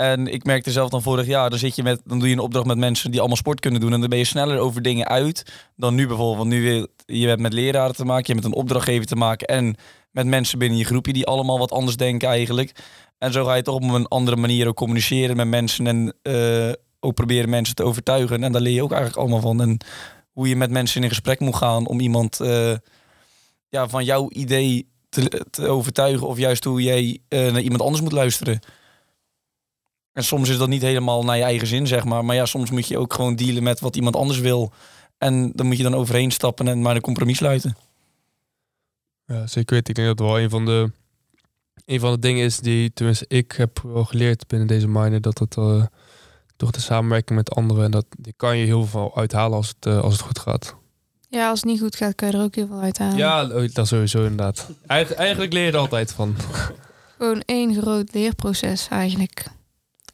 En 0.00 0.26
ik 0.26 0.44
merkte 0.44 0.70
zelf 0.70 0.90
dan 0.90 1.02
vorig 1.02 1.26
jaar, 1.26 1.50
dan, 1.50 1.58
zit 1.58 1.76
je 1.76 1.82
met, 1.82 2.00
dan 2.04 2.18
doe 2.18 2.28
je 2.28 2.34
een 2.34 2.40
opdracht 2.40 2.66
met 2.66 2.78
mensen 2.78 3.10
die 3.10 3.18
allemaal 3.18 3.36
sport 3.36 3.60
kunnen 3.60 3.80
doen. 3.80 3.92
En 3.92 4.00
dan 4.00 4.08
ben 4.08 4.18
je 4.18 4.24
sneller 4.24 4.58
over 4.58 4.82
dingen 4.82 5.08
uit 5.08 5.52
dan 5.76 5.94
nu 5.94 6.06
bijvoorbeeld. 6.06 6.36
Want 6.36 6.48
nu 6.48 6.62
weer, 6.62 6.86
je 7.06 7.26
hebt 7.26 7.40
met 7.40 7.52
leraren 7.52 7.94
te 7.94 8.04
maken, 8.04 8.24
je 8.26 8.32
hebt 8.32 8.44
met 8.44 8.54
een 8.54 8.60
opdrachtgever 8.60 9.06
te 9.06 9.16
maken. 9.16 9.46
En 9.46 9.76
met 10.10 10.26
mensen 10.26 10.58
binnen 10.58 10.78
je 10.78 10.84
groepje 10.84 11.12
die 11.12 11.26
allemaal 11.26 11.58
wat 11.58 11.72
anders 11.72 11.96
denken 11.96 12.28
eigenlijk. 12.28 12.72
En 13.18 13.32
zo 13.32 13.44
ga 13.44 13.54
je 13.54 13.62
toch 13.62 13.74
op 13.74 13.82
een 13.82 14.08
andere 14.08 14.36
manier 14.36 14.66
ook 14.66 14.76
communiceren 14.76 15.36
met 15.36 15.48
mensen. 15.48 15.86
En 15.86 16.14
eh, 16.22 16.72
ook 17.00 17.14
proberen 17.14 17.50
mensen 17.50 17.74
te 17.74 17.84
overtuigen. 17.84 18.42
En 18.42 18.52
daar 18.52 18.62
leer 18.62 18.74
je 18.74 18.82
ook 18.82 18.92
eigenlijk 18.92 19.20
allemaal 19.20 19.40
van. 19.40 19.60
En 19.60 19.78
hoe 20.32 20.48
je 20.48 20.56
met 20.56 20.70
mensen 20.70 21.02
in 21.02 21.08
gesprek 21.08 21.40
moet 21.40 21.56
gaan 21.56 21.86
om 21.86 22.00
iemand... 22.00 22.40
eh, 22.40 22.74
ja, 23.68 23.88
van 23.88 24.04
jouw 24.04 24.30
idee 24.30 24.88
te, 25.08 25.44
te 25.50 25.68
overtuigen 25.68 26.26
of 26.26 26.38
juist 26.38 26.64
hoe 26.64 26.82
jij 26.82 27.18
eh, 27.28 27.52
naar 27.52 27.60
iemand 27.60 27.82
anders 27.82 28.02
moet 28.02 28.12
luisteren. 28.12 28.60
En 30.18 30.24
soms 30.24 30.48
is 30.48 30.58
dat 30.58 30.68
niet 30.68 30.82
helemaal 30.82 31.24
naar 31.24 31.36
je 31.36 31.42
eigen 31.42 31.66
zin, 31.66 31.86
zeg 31.86 32.04
maar. 32.04 32.24
Maar 32.24 32.36
ja, 32.36 32.46
soms 32.46 32.70
moet 32.70 32.88
je 32.88 32.98
ook 32.98 33.14
gewoon 33.14 33.36
dealen 33.36 33.62
met 33.62 33.80
wat 33.80 33.96
iemand 33.96 34.16
anders 34.16 34.38
wil. 34.38 34.72
En 35.18 35.52
dan 35.54 35.66
moet 35.66 35.76
je 35.76 35.82
dan 35.82 35.94
overheen 35.94 36.30
stappen 36.30 36.68
en 36.68 36.82
maar 36.82 36.94
een 36.94 37.00
compromis 37.00 37.36
sluiten. 37.36 37.76
Ja, 39.26 39.46
zeker 39.46 39.74
weten. 39.74 39.88
Ik 39.88 39.94
denk 39.94 40.08
dat 40.08 40.26
wel 40.26 40.40
een 40.40 40.50
van 40.50 40.64
de, 40.64 40.92
een 41.84 42.00
van 42.00 42.12
de 42.12 42.18
dingen 42.18 42.44
is 42.44 42.58
die, 42.58 42.92
tenminste, 42.92 43.24
ik 43.28 43.52
heb 43.52 43.80
wel 43.82 44.04
geleerd 44.04 44.46
binnen 44.46 44.68
deze 44.68 44.88
miner, 44.88 45.20
dat 45.20 45.38
het 45.38 45.56
eh, 45.56 45.84
toch 46.56 46.70
de 46.70 46.80
samenwerking 46.80 47.38
met 47.38 47.50
anderen, 47.50 47.84
en 47.84 47.90
dat 47.90 48.06
die 48.18 48.34
kan 48.36 48.56
je 48.56 48.64
heel 48.64 48.86
veel 48.86 49.16
uithalen 49.16 49.56
als 49.56 49.68
het, 49.68 49.86
eh, 49.86 50.00
als 50.00 50.12
het 50.12 50.22
goed 50.22 50.38
gaat. 50.38 50.76
Ja, 51.28 51.48
als 51.48 51.60
het 51.60 51.68
niet 51.68 51.80
goed 51.80 51.96
gaat, 51.96 52.14
kan 52.14 52.30
je 52.30 52.36
er 52.36 52.42
ook 52.42 52.54
heel 52.54 52.66
veel 52.66 52.80
uit 52.80 52.98
halen. 52.98 53.16
Ja, 53.16 53.46
oh, 53.46 53.68
dat 53.72 53.88
sowieso 53.88 54.18
inderdaad. 54.18 54.70
Eigen, 54.86 55.16
eigenlijk 55.16 55.52
leer 55.52 55.64
je 55.64 55.72
er 55.72 55.78
altijd 55.78 56.12
van. 56.12 56.36
Gewoon 57.18 57.42
één 57.46 57.74
groot 57.80 58.14
leerproces 58.14 58.88
eigenlijk. 58.88 59.56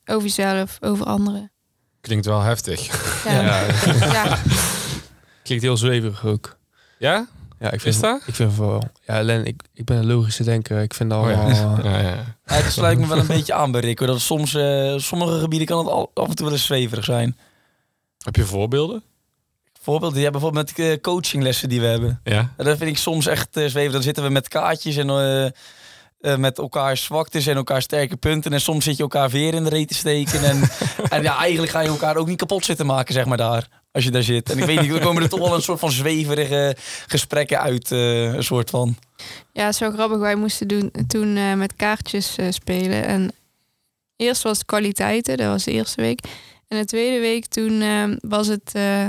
Over 0.07 0.23
jezelf, 0.23 0.79
over 0.81 1.07
anderen. 1.07 1.53
Klinkt 2.01 2.27
wel 2.27 2.41
heftig. 2.41 2.87
Ja, 3.25 3.41
ja. 3.41 3.67
Ja. 4.13 4.39
Klinkt 5.45 5.65
heel 5.65 5.77
zweverig 5.77 6.25
ook. 6.27 6.57
Ja? 6.99 7.27
Ja, 7.59 7.71
ik 7.71 7.81
vind, 7.81 8.01
dat? 8.01 8.23
Ik 8.27 8.35
vind 8.35 8.51
het 8.51 8.59
wel. 8.59 8.83
Ja, 9.07 9.23
Len, 9.23 9.45
ik, 9.45 9.63
ik 9.75 9.85
ben 9.85 9.97
een 9.97 10.07
logische 10.07 10.45
denker. 10.45 10.83
Ik 10.83 10.95
vind 10.95 11.11
dat 11.11 11.25
Oh 11.25 11.31
ja. 11.31 11.37
allemaal... 11.43 11.79
eh, 11.79 11.85
Ja, 11.93 11.99
ja. 11.99 12.37
Ja, 12.47 12.63
dat 12.63 12.73
sluit 12.73 12.99
me 12.99 13.07
wel 13.07 13.19
een 13.19 13.27
beetje 13.27 13.55
aan 13.55 13.71
bij 13.73 13.81
Rick. 13.81 13.99
hoor. 13.99 14.09
Dat 14.09 14.21
soms, 14.21 14.55
eh, 14.55 14.95
sommige 14.97 15.39
gebieden 15.39 15.67
kan 15.69 15.79
het 15.79 15.89
al, 15.89 16.11
af 16.15 16.29
en 16.29 16.35
toe 16.35 16.45
wel 16.45 16.55
eens 16.55 16.65
zweverig 16.67 17.05
zijn. 17.05 17.37
Heb 18.19 18.37
je 18.37 18.45
voorbeelden? 18.45 19.03
Voorbeeld, 19.83 20.17
ja, 20.17 20.31
bijvoorbeeld 20.31 20.77
met 20.77 20.79
eh, 20.89 21.01
coachinglessen 21.01 21.69
die 21.69 21.81
we 21.81 21.87
hebben. 21.87 22.21
Ja. 22.25 22.53
Ja, 22.57 22.65
Dat 22.65 22.79
vind 22.79 22.91
ik 22.91 22.99
soms 22.99 23.27
echt 23.27 23.57
uh, 23.57 23.67
zweven. 23.69 23.93
Dan 23.93 24.03
zitten 24.03 24.23
we 24.25 24.31
met 24.31 24.49
kaartjes 24.49 24.97
en 24.97 25.09
eh, 25.11 25.51
eh, 26.21 26.37
met 26.37 26.59
elkaar 26.59 26.97
zwaktes 26.97 27.47
en 27.47 27.57
elkaar 27.57 27.83
sterke 27.83 28.17
punten. 28.17 28.53
En 28.53 28.61
soms 28.61 28.85
zit 28.85 28.97
je 28.97 29.03
elkaar 29.03 29.31
weer 29.31 29.55
in 29.55 29.65
de 29.65 29.71
reet 29.71 29.89
te 29.89 29.95
steken. 29.95 30.45
En, 30.45 30.63
en 31.11 31.23
ja, 31.23 31.37
eigenlijk 31.39 31.73
ga 31.73 31.81
je 31.81 31.89
elkaar 31.89 32.17
ook 32.17 32.27
niet 32.27 32.39
kapot 32.39 32.65
zitten 32.65 32.87
maken, 32.87 33.15
zeg 33.15 33.25
maar, 33.25 33.37
daar. 33.37 33.69
Als 33.93 34.05
je 34.05 34.11
daar 34.11 34.23
zit. 34.23 34.51
En 34.51 34.59
ik 34.59 34.65
weet 34.65 34.81
niet, 34.81 34.93
er 34.93 35.01
komen 35.01 35.23
er 35.23 35.29
toch 35.29 35.39
wel 35.39 35.55
een 35.55 35.63
soort 35.63 35.79
van 35.79 35.91
zweverige 35.93 36.77
gesprekken 37.07 37.61
uit. 37.61 37.93
eh, 37.93 38.33
een 38.35 38.45
soort 38.45 38.71
van. 38.71 38.97
Ja, 39.53 39.73
zo 39.73 39.91
grappig. 39.91 40.19
Wij 40.19 40.35
moesten 40.37 40.69
doen, 40.69 40.91
toen 41.07 41.37
eh, 41.37 41.55
met 41.55 41.77
kaartjes 41.77 42.37
eh, 42.37 42.47
spelen. 42.51 43.05
En 43.05 43.33
eerst 44.17 44.43
was 44.43 44.57
het 44.59 44.67
kwaliteiten, 44.67 45.37
dat 45.37 45.47
was 45.47 45.65
de 45.65 45.73
eerste 45.73 46.01
week. 46.01 46.21
En 46.69 46.79
de 46.79 46.85
tweede 46.85 47.21
week 47.21 47.47
toen 47.47 47.81
eh, 47.81 48.05
was 48.21 48.47
het... 48.47 48.71
eh, 48.75 49.07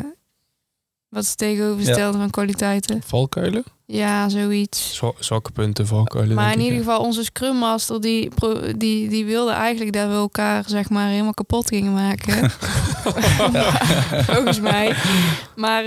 wat 1.09 1.23
is 1.23 1.35
tegenovergestelde 1.35 2.17
van 2.17 2.29
kwaliteiten? 2.29 3.01
Valkuilen? 3.05 3.63
Ja, 3.87 4.29
zoiets. 4.29 4.95
zwa- 4.95 5.13
Zwakke 5.19 5.51
punten, 5.51 5.87
valkuilen. 5.87 6.35
Maar 6.35 6.53
in 6.53 6.59
ieder 6.59 6.73
ja. 6.73 6.79
geval, 6.79 6.99
onze 6.99 7.23
Scrum 7.23 7.55
Master, 7.55 8.01
die, 8.01 8.29
die, 8.77 9.09
die 9.09 9.25
wilde 9.25 9.51
eigenlijk 9.51 9.93
dat 9.93 10.07
we 10.07 10.13
elkaar 10.13 10.63
zeg 10.67 10.89
maar 10.89 11.07
helemaal 11.07 11.33
kapot 11.33 11.67
gingen 11.67 11.93
maken. 11.93 12.49
Volgens 14.35 14.59
mij. 14.59 14.95
Maar 15.55 15.83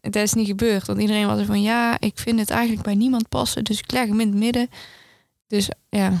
het 0.00 0.16
is 0.16 0.32
niet 0.32 0.46
gebeurd. 0.46 0.86
Want 0.86 1.00
iedereen 1.00 1.26
was 1.26 1.38
er 1.38 1.44
van, 1.46 1.62
ja, 1.62 1.96
ik 2.00 2.18
vind 2.18 2.38
het 2.40 2.50
eigenlijk 2.50 2.82
bij 2.82 2.94
niemand 2.94 3.28
passen. 3.28 3.64
Dus 3.64 3.78
ik 3.78 3.92
leg 3.92 4.06
hem 4.08 4.20
in 4.20 4.28
het 4.28 4.36
midden. 4.38 4.68
Dus 5.46 5.68
ja, 5.88 6.12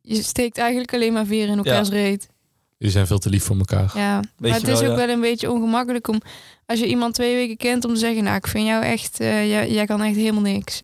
je 0.00 0.22
steekt 0.22 0.58
eigenlijk 0.58 0.94
alleen 0.94 1.12
maar 1.12 1.26
veer 1.26 1.48
in 1.48 1.56
elkaars 1.56 1.88
reet. 1.88 2.28
Jullie 2.78 2.94
zijn 2.94 3.06
veel 3.06 3.18
te 3.18 3.28
lief 3.30 3.44
voor 3.44 3.56
elkaar. 3.56 3.92
Ja, 3.94 4.22
maar 4.38 4.50
het 4.52 4.68
is 4.68 4.78
ook 4.78 4.82
ja. 4.82 4.94
wel 4.96 5.08
een 5.08 5.20
beetje 5.20 5.50
ongemakkelijk 5.50 6.08
om... 6.08 6.20
Als 6.66 6.78
je 6.78 6.86
iemand 6.86 7.14
twee 7.14 7.34
weken 7.34 7.56
kent 7.56 7.84
om 7.84 7.92
te 7.94 7.98
zeggen... 8.00 8.24
Nou, 8.24 8.36
ik 8.36 8.46
vind 8.46 8.66
jou 8.66 8.84
echt... 8.84 9.20
eh, 9.20 9.48
jij, 9.48 9.70
jij 9.70 9.86
kan 9.86 10.02
echt 10.02 10.16
helemaal 10.16 10.42
niks. 10.42 10.82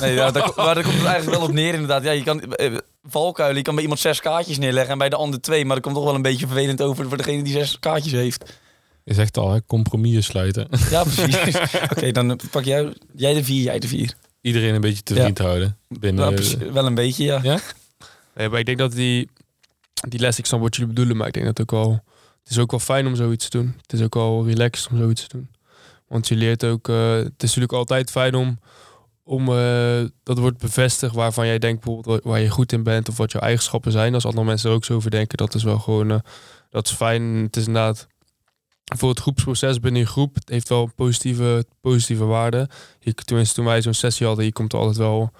Nee, 0.00 0.14
ja, 0.14 0.30
daar, 0.30 0.52
maar 0.56 0.74
daar 0.74 0.84
komt 0.84 0.96
het 0.96 1.04
eigenlijk 1.06 1.38
wel 1.38 1.48
op 1.48 1.54
neer, 1.54 1.72
inderdaad. 1.72 2.02
Ja, 2.04 2.10
je 2.10 2.22
kan, 2.22 2.40
eh, 2.54 2.76
valkuilen, 3.02 3.56
je 3.56 3.62
kan 3.62 3.74
bij 3.74 3.82
iemand 3.82 4.00
zes 4.00 4.20
kaartjes 4.20 4.58
neerleggen 4.58 4.92
en 4.92 4.98
bij 4.98 5.08
de 5.08 5.16
ander 5.16 5.40
twee. 5.40 5.64
Maar 5.64 5.74
dat 5.74 5.84
komt 5.84 5.94
toch 5.96 6.04
wel 6.04 6.14
een 6.14 6.22
beetje 6.22 6.46
vervelend 6.46 6.82
over 6.82 7.08
voor 7.08 7.16
degene 7.16 7.42
die 7.42 7.52
zes 7.52 7.78
kaartjes 7.78 8.12
heeft. 8.12 8.58
Je 9.04 9.14
zegt 9.14 9.36
al, 9.36 9.52
hè, 9.52 9.64
compromissen 9.66 10.22
sluiten. 10.22 10.68
Ja, 10.90 11.02
precies. 11.04 11.56
Oké, 11.96 12.12
dan 12.12 12.38
pak 12.50 12.64
jij, 12.64 12.92
jij 13.14 13.34
de 13.34 13.44
vier, 13.44 13.62
jij 13.62 13.78
de 13.78 13.88
vier. 13.88 14.14
Iedereen 14.40 14.74
een 14.74 14.80
beetje 14.80 15.02
te 15.02 15.14
Ja. 15.14 15.20
vriend 15.22 15.38
houden. 15.38 15.76
Binnen, 15.88 16.24
Ja, 16.24 16.30
precies. 16.30 16.56
wel 16.72 16.86
een 16.86 16.94
beetje, 16.94 17.24
ja. 17.24 17.40
Ja? 17.42 17.58
Nee, 18.34 18.48
maar 18.48 18.58
ik 18.58 18.66
denk 18.66 18.78
dat 18.78 18.92
die, 18.92 19.28
die 20.08 20.20
les, 20.20 20.38
ik 20.38 20.46
snap 20.46 20.60
wat 20.60 20.76
jullie 20.76 20.92
bedoelen, 20.92 21.16
maar 21.16 21.26
ik 21.26 21.32
denk 21.32 21.46
dat 21.46 21.60
ook 21.60 21.70
wel, 21.70 21.90
het 22.42 22.50
is 22.50 22.58
ook 22.58 22.70
wel 22.70 22.80
fijn 22.80 23.06
om 23.06 23.14
zoiets 23.14 23.48
te 23.48 23.58
doen. 23.58 23.74
Het 23.82 23.92
is 23.92 24.02
ook 24.02 24.14
wel 24.14 24.46
relaxed 24.46 24.90
om 24.90 24.98
zoiets 24.98 25.26
te 25.26 25.36
doen. 25.36 25.48
Want 26.08 26.28
je 26.28 26.34
leert 26.34 26.64
ook, 26.64 26.88
eh, 26.88 27.12
het 27.12 27.42
is 27.42 27.54
natuurlijk 27.54 27.72
altijd 27.72 28.10
fijn 28.10 28.34
om, 28.34 28.58
om 29.22 29.48
eh, 29.48 30.04
dat 30.22 30.38
wordt 30.38 30.58
bevestigd 30.58 31.14
waarvan 31.14 31.46
jij 31.46 31.58
denkt 31.58 31.84
bijvoorbeeld 31.84 32.24
waar 32.24 32.40
je 32.40 32.50
goed 32.50 32.72
in 32.72 32.82
bent 32.82 33.08
of 33.08 33.16
wat 33.16 33.32
jouw 33.32 33.40
eigenschappen 33.40 33.92
zijn. 33.92 34.14
Als 34.14 34.24
andere 34.24 34.46
mensen 34.46 34.70
er 34.70 34.76
ook 34.76 34.84
zo 34.84 34.94
over 34.94 35.10
denken, 35.10 35.36
dat 35.38 35.54
is 35.54 35.62
wel 35.62 35.78
gewoon, 35.78 36.10
eh, 36.10 36.18
dat 36.70 36.86
is 36.86 36.92
fijn. 36.92 37.22
Het 37.22 37.56
is 37.56 37.66
inderdaad, 37.66 38.06
voor 38.96 39.08
het 39.08 39.20
groepsproces 39.20 39.80
binnen 39.80 40.00
je 40.00 40.06
groep. 40.06 40.34
Het 40.34 40.48
heeft 40.48 40.68
wel 40.68 40.90
positieve, 40.94 41.66
positieve 41.80 42.24
waarde. 42.24 42.68
Je, 43.00 43.14
tenminste, 43.14 43.54
toen 43.54 43.64
wij 43.64 43.82
zo'n 43.82 43.94
sessie 43.94 44.26
hadden, 44.26 44.44
je 44.44 44.52
komt 44.52 44.72
er 44.72 44.78
altijd 44.78 44.96
wel 44.96 45.32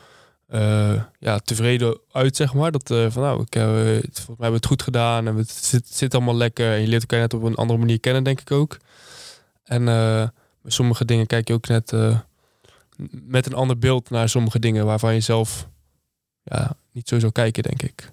eh, 0.46 1.02
ja, 1.18 1.38
tevreden 1.38 1.98
uit, 2.12 2.36
zeg 2.36 2.54
maar. 2.54 2.72
Dat 2.72 2.90
eh, 2.90 3.06
van 3.08 3.22
nou, 3.22 3.42
ik 3.42 3.54
heb, 3.54 3.68
het, 3.68 4.02
volgens 4.02 4.26
mij 4.26 4.26
hebben 4.26 4.48
we 4.48 4.54
het 4.54 4.66
goed 4.66 4.82
gedaan 4.82 5.26
en 5.26 5.36
het 5.36 5.50
zit, 5.50 5.88
zit 5.88 6.14
allemaal 6.14 6.36
lekker. 6.36 6.72
En 6.72 6.80
je 6.80 6.86
leert 6.86 7.00
elkaar 7.00 7.20
net 7.20 7.34
op 7.34 7.42
een 7.42 7.54
andere 7.54 7.78
manier 7.78 8.00
kennen, 8.00 8.24
denk 8.24 8.40
ik 8.40 8.50
ook. 8.50 8.78
En 9.64 9.88
eh, 9.88 10.28
met 10.60 10.72
sommige 10.72 11.04
dingen 11.04 11.26
kijk 11.26 11.48
je 11.48 11.54
ook 11.54 11.68
net 11.68 11.92
eh, 11.92 12.18
met 13.10 13.46
een 13.46 13.54
ander 13.54 13.78
beeld 13.78 14.10
naar 14.10 14.28
sommige 14.28 14.58
dingen 14.58 14.86
waarvan 14.86 15.14
je 15.14 15.20
zelf 15.20 15.68
ja, 16.42 16.76
niet 16.92 17.08
zo 17.08 17.18
zou 17.18 17.32
kijken, 17.32 17.62
denk 17.62 17.82
ik. 17.82 18.12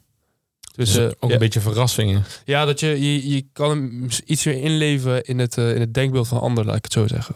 Dus, 0.76 0.94
Dus 0.94 0.98
eh, 0.98 1.06
ook 1.06 1.30
ja, 1.30 1.34
een 1.34 1.40
beetje 1.40 1.60
verrassingen. 1.60 2.24
ja, 2.46 2.66
dat 2.66 2.80
je, 2.80 2.88
je, 2.88 3.30
je 3.30 3.46
kan 3.54 4.10
iets 4.26 4.46
meer 4.46 4.62
inleven 4.62 5.24
in 5.24 5.40
het, 5.40 5.58
eh, 5.58 5.76
in 5.76 5.80
het 5.80 5.94
denkbeeld 5.94 6.28
van 6.28 6.40
anderen, 6.40 6.66
laat 6.66 6.78
ik 6.78 6.84
het 6.84 6.94
zo 6.94 7.08
zeggen. 7.08 7.36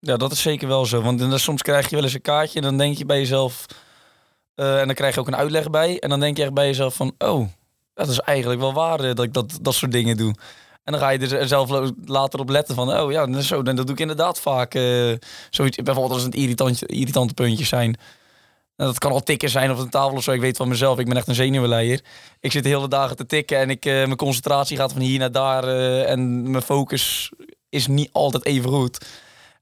Ja, 0.00 0.16
dat 0.16 0.32
is 0.32 0.42
zeker 0.42 0.68
wel 0.68 0.86
zo. 0.86 1.02
Want 1.02 1.18
dan, 1.18 1.38
soms 1.38 1.62
krijg 1.62 1.88
je 1.88 1.94
wel 1.94 2.04
eens 2.04 2.14
een 2.14 2.20
kaartje 2.20 2.58
en 2.58 2.64
dan 2.64 2.78
denk 2.78 2.98
je 2.98 3.04
bij 3.04 3.18
jezelf... 3.18 3.66
eh, 4.54 4.80
en 4.80 4.86
dan 4.86 4.94
krijg 4.94 5.14
je 5.14 5.20
ook 5.20 5.26
een 5.26 5.36
uitleg 5.36 5.70
bij. 5.70 5.98
En 5.98 6.08
dan 6.08 6.20
denk 6.20 6.36
je 6.36 6.42
echt 6.42 6.54
bij 6.54 6.66
jezelf 6.66 6.94
van... 6.94 7.14
Oh, 7.18 7.48
dat 7.94 8.08
is 8.08 8.18
eigenlijk 8.20 8.60
wel 8.60 8.72
waar 8.72 9.00
eh, 9.00 9.14
dat 9.14 9.24
ik 9.24 9.32
dat, 9.32 9.58
dat 9.62 9.74
soort 9.74 9.92
dingen 9.92 10.16
doe. 10.16 10.34
En 10.84 10.92
dan 10.92 11.00
ga 11.00 11.08
je 11.10 11.36
er 11.36 11.48
zelf 11.48 11.92
later 12.04 12.40
op 12.40 12.48
letten 12.48 12.74
van... 12.74 13.00
Oh 13.00 13.10
ja, 13.12 13.40
zo, 13.40 13.62
dat 13.62 13.76
doe 13.76 13.90
ik 13.90 14.00
inderdaad 14.00 14.40
vaak. 14.40 14.74
eh, 14.74 15.12
zoiets, 15.50 15.76
bijvoorbeeld 15.76 16.14
als 16.14 16.22
het 16.22 16.34
irritantje, 16.34 16.86
irritante 16.86 17.34
puntjes 17.34 17.68
zijn. 17.68 17.96
En 18.76 18.86
dat 18.86 18.98
kan 18.98 19.12
al 19.12 19.22
tikken 19.22 19.48
zijn 19.50 19.70
op 19.70 19.78
een 19.78 19.90
tafel 19.90 20.16
of 20.16 20.22
zo. 20.22 20.32
Ik 20.32 20.40
weet 20.40 20.56
van 20.56 20.68
mezelf, 20.68 20.98
ik 20.98 21.06
ben 21.06 21.16
echt 21.16 21.28
een 21.28 21.34
zenuwleier. 21.34 22.00
Ik 22.40 22.52
zit 22.52 22.62
de 22.62 22.68
hele 22.68 22.88
dagen 22.88 23.16
te 23.16 23.26
tikken 23.26 23.58
en 23.58 23.70
ik, 23.70 23.84
mijn 23.84 24.16
concentratie 24.16 24.76
gaat 24.76 24.92
van 24.92 25.00
hier 25.00 25.18
naar 25.18 25.32
daar. 25.32 25.64
en 26.04 26.50
mijn 26.50 26.62
focus 26.62 27.30
is 27.68 27.86
niet 27.86 28.08
altijd 28.12 28.44
even 28.44 28.70
goed. 28.70 28.98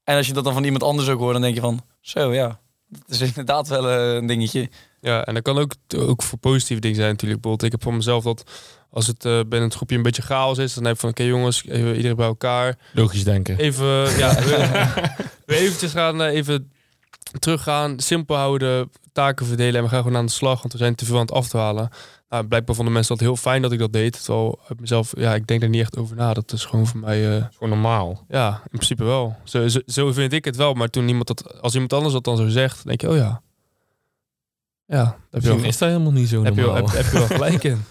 En 0.09 0.15
als 0.15 0.27
je 0.27 0.33
dat 0.33 0.43
dan 0.43 0.53
van 0.53 0.63
iemand 0.63 0.83
anders 0.83 1.09
ook 1.09 1.19
hoort, 1.19 1.33
dan 1.33 1.41
denk 1.41 1.55
je 1.55 1.61
van... 1.61 1.81
Zo, 2.01 2.33
ja, 2.33 2.59
dat 2.87 3.01
is 3.07 3.21
inderdaad 3.21 3.67
wel 3.67 3.89
eh, 3.89 4.13
een 4.13 4.25
dingetje. 4.25 4.69
Ja, 5.01 5.25
en 5.25 5.33
dat 5.33 5.43
kan 5.43 5.57
ook, 5.57 5.71
ook 5.95 6.23
voor 6.23 6.37
positieve 6.39 6.81
dingen 6.81 6.97
zijn 6.97 7.09
natuurlijk. 7.09 7.41
Bijvoorbeeld, 7.41 7.73
ik 7.73 7.79
heb 7.79 7.89
van 7.89 7.95
mezelf 7.95 8.23
dat 8.23 8.43
als 8.91 9.07
het 9.07 9.25
eh 9.25 9.31
binnen 9.31 9.61
het 9.61 9.73
groepje 9.73 9.95
een 9.95 10.01
beetje 10.01 10.21
chaos 10.21 10.57
is, 10.57 10.73
dan 10.73 10.83
heb 10.85 10.93
ik 10.93 10.99
van 10.99 11.09
oké 11.09 11.23
jongens, 11.23 11.65
even 11.65 11.95
iedereen 11.95 12.15
bij 12.15 12.25
elkaar. 12.25 12.77
Logisch 12.93 13.23
denken. 13.23 13.57
Even, 13.57 14.17
ja, 14.17 14.35
we, 14.43 14.91
we 15.45 15.55
eventjes 15.55 15.91
gaan 15.91 16.21
eh, 16.21 16.35
even 16.35 16.71
teruggaan, 17.39 17.99
simpel 17.99 18.35
houden, 18.35 18.91
taken 19.13 19.45
verdelen 19.45 19.75
en 19.75 19.83
we 19.83 19.89
gaan 19.89 20.03
gewoon 20.03 20.17
aan 20.17 20.25
de 20.25 20.31
slag, 20.31 20.59
want 20.59 20.73
we 20.73 20.79
zijn 20.79 20.95
te 20.95 21.05
veel 21.05 21.15
aan 21.15 21.21
het 21.21 21.31
afdwalen. 21.31 21.89
Nou, 22.29 22.47
blijkbaar 22.47 22.75
vonden 22.75 22.93
mensen 22.93 23.17
dat 23.17 23.25
heel 23.25 23.35
fijn 23.35 23.61
dat 23.61 23.71
ik 23.71 23.79
dat 23.79 23.93
deed. 23.93 24.23
Terwijl 24.23 24.59
uit 24.67 24.79
mezelf, 24.79 25.13
ja, 25.17 25.35
ik 25.35 25.47
denk 25.47 25.61
er 25.63 25.69
niet 25.69 25.81
echt 25.81 25.97
over 25.97 26.15
na. 26.15 26.33
Dat 26.33 26.51
is 26.51 26.65
gewoon 26.65 26.87
voor 26.87 26.99
mij, 26.99 27.37
eh, 27.37 27.45
Gewoon 27.53 27.69
normaal. 27.69 28.25
ja, 28.27 28.49
in 28.63 28.69
principe 28.77 29.03
wel. 29.03 29.35
Zo, 29.43 29.67
zo, 29.67 29.79
zo 29.85 30.11
vind 30.11 30.33
ik 30.33 30.45
het 30.45 30.55
wel. 30.55 30.73
Maar 30.73 30.89
toen 30.89 31.07
iemand 31.07 31.27
dat, 31.27 31.61
als 31.61 31.73
iemand 31.73 31.93
anders 31.93 32.13
dat 32.13 32.23
dan 32.23 32.37
zo 32.37 32.47
zegt, 32.47 32.85
denk 32.85 33.01
je, 33.01 33.09
oh 33.09 33.15
ja. 33.15 33.41
Ja, 34.85 35.17
je 35.31 35.39
wel, 35.39 35.57
is 35.57 35.77
dat 35.77 35.89
helemaal 35.89 36.11
niet 36.11 36.29
zo 36.29 36.43
heb 36.43 36.55
je 36.55 36.61
normaal. 36.61 36.89
heb, 36.89 36.95
heb 36.95 37.05
je 37.05 37.17
wel 37.17 37.27
gelijk 37.27 37.63
in. 37.63 37.83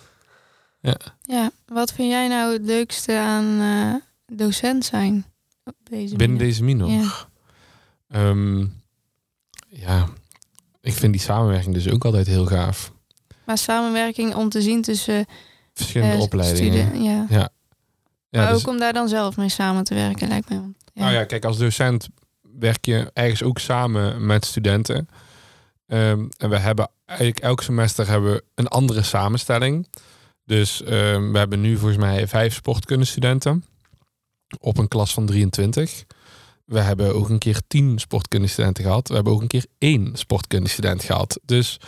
Ja, 1.23 1.50
wat 1.66 1.92
vind 1.92 2.11
jij 2.11 2.28
nou 2.28 2.52
het 2.52 2.62
leukste 2.62 3.18
aan 3.18 3.61
eh, 3.61 4.37
docent 4.37 4.85
zijn? 4.85 5.26
Op 5.64 5.75
deze 5.83 6.16
Binnen 6.16 6.38
deze 6.38 6.64
minor. 6.64 6.90
Ja. 6.90 7.11
Ehm, 8.09 8.66
ja, 9.68 10.09
ik 10.80 10.92
vind 10.92 11.12
die 11.12 11.23
samenwerking 11.23 11.75
dus 11.75 11.88
ook 11.88 12.04
altijd 12.04 12.26
heel 12.26 12.47
gaaf. 12.47 12.92
Maar 13.49 13.59
samenwerking 13.59 14.35
om 14.35 14.49
te 14.49 14.62
zien 14.62 14.83
tussen 14.83 15.26
Verschillende 15.75 16.14
eh, 16.14 16.21
opleidingen. 16.21 16.87
studen- 16.87 17.02
ja. 17.02 17.26
Ja, 17.28 17.50
maar 18.31 18.52
dus- 18.52 18.61
ook 18.62 18.69
om 18.69 18.78
daar 18.78 18.93
dan 18.93 19.09
zelf 19.09 19.37
mee 19.37 19.49
samen 19.49 19.85
te 19.85 19.95
werken, 19.95 20.28
lijkt 20.28 20.49
me. 20.49 20.55
Ja. 20.55 20.71
Nou 20.95 21.12
ja, 21.12 21.25
kijk, 21.25 21.45
als 21.45 21.59
docent 21.59 22.09
werk 22.59 22.85
je 22.85 23.11
ergens 23.12 23.43
ook 23.43 23.59
samen 23.59 24.26
met 24.26 24.45
studenten. 24.45 25.09
Ehm, 25.87 26.26
en 26.37 26.50
we 26.50 26.59
hebben 26.59 26.90
eigenlijk 27.05 27.38
elk 27.40 27.62
semester 27.62 28.09
hebben 28.09 28.33
we 28.33 28.45
een 28.55 28.69
andere 28.69 29.02
samenstelling. 29.02 29.87
Dus 30.45 30.83
ehm, 30.83 31.33
we 31.33 31.38
hebben 31.38 31.61
nu 31.61 31.77
volgens 31.77 31.99
mij 32.01 32.27
vijf 32.29 32.55
sportkundestudenten 32.55 33.64
op 34.61 34.79
een 34.79 34.88
klas 34.88 35.12
van 35.12 35.27
23. 35.27 36.05
We 36.64 36.81
hebben 36.81 37.14
ook 37.14 37.29
een 37.29 37.38
keer 37.38 37.61
tien 37.66 37.99
sportkundestudenten 37.99 38.85
gehad. 38.85 39.09
We 39.09 39.14
hebben 39.14 39.33
ook 39.33 39.40
een 39.40 39.46
keer 39.49 39.66
één 39.79 40.11
sportkundestudent 40.16 41.05
gehad. 41.05 41.40
Dus 41.44 41.81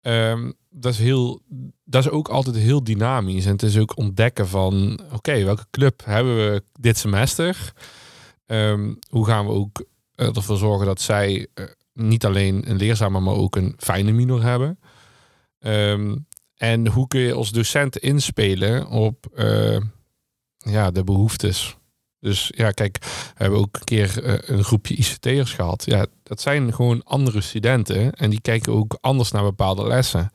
ehm, 0.00 0.50
dat, 0.76 0.92
is 0.92 0.98
heel, 0.98 1.40
dat 1.84 2.04
is 2.04 2.10
ook 2.10 2.28
altijd 2.28 2.56
heel 2.56 2.84
dynamisch. 2.84 3.44
En 3.44 3.52
het 3.52 3.62
is 3.62 3.78
ook 3.78 3.96
ontdekken 3.96 4.48
van... 4.48 5.00
oké, 5.12 5.44
welke 5.44 5.66
club 5.70 6.02
hebben 6.04 6.36
we 6.36 6.62
dit 6.80 6.98
semester? 6.98 7.72
Ehm, 8.46 8.94
hoe 9.08 9.26
gaan 9.26 9.46
we 9.46 9.52
ook 9.52 9.84
eh, 10.14 10.36
ervoor 10.36 10.56
zorgen 10.56 10.86
dat 10.86 11.00
zij 11.00 11.46
eh, 11.54 11.64
niet 11.92 12.24
alleen 12.24 12.70
een 12.70 12.76
leerzame, 12.76 13.20
maar 13.20 13.34
ook 13.34 13.56
een 13.56 13.74
fijne 13.76 14.12
minor 14.12 14.42
hebben? 14.42 14.78
Ehm, 15.58 16.16
en 16.56 16.86
hoe 16.86 17.06
kun 17.06 17.20
je 17.20 17.32
als 17.32 17.50
docent 17.50 17.96
inspelen 17.96 18.88
op 18.88 19.26
eh, 19.34 19.80
ja, 20.58 20.90
de 20.90 21.04
behoeftes? 21.04 21.76
Dus 22.20 22.50
ja, 22.54 22.70
kijk, 22.70 22.98
we 23.00 23.42
hebben 23.42 23.58
ook 23.58 23.76
een 23.76 23.84
keer 23.84 24.20
een 24.50 24.64
groepje 24.64 24.94
ICT'ers 24.94 25.52
gehad. 25.52 25.84
Ja, 25.84 26.06
dat 26.22 26.40
zijn 26.40 26.74
gewoon 26.74 27.04
andere 27.04 27.40
studenten 27.40 28.12
en 28.12 28.30
die 28.30 28.40
kijken 28.40 28.72
ook 28.72 28.98
anders 29.00 29.30
naar 29.30 29.42
bepaalde 29.42 29.86
lessen. 29.86 30.30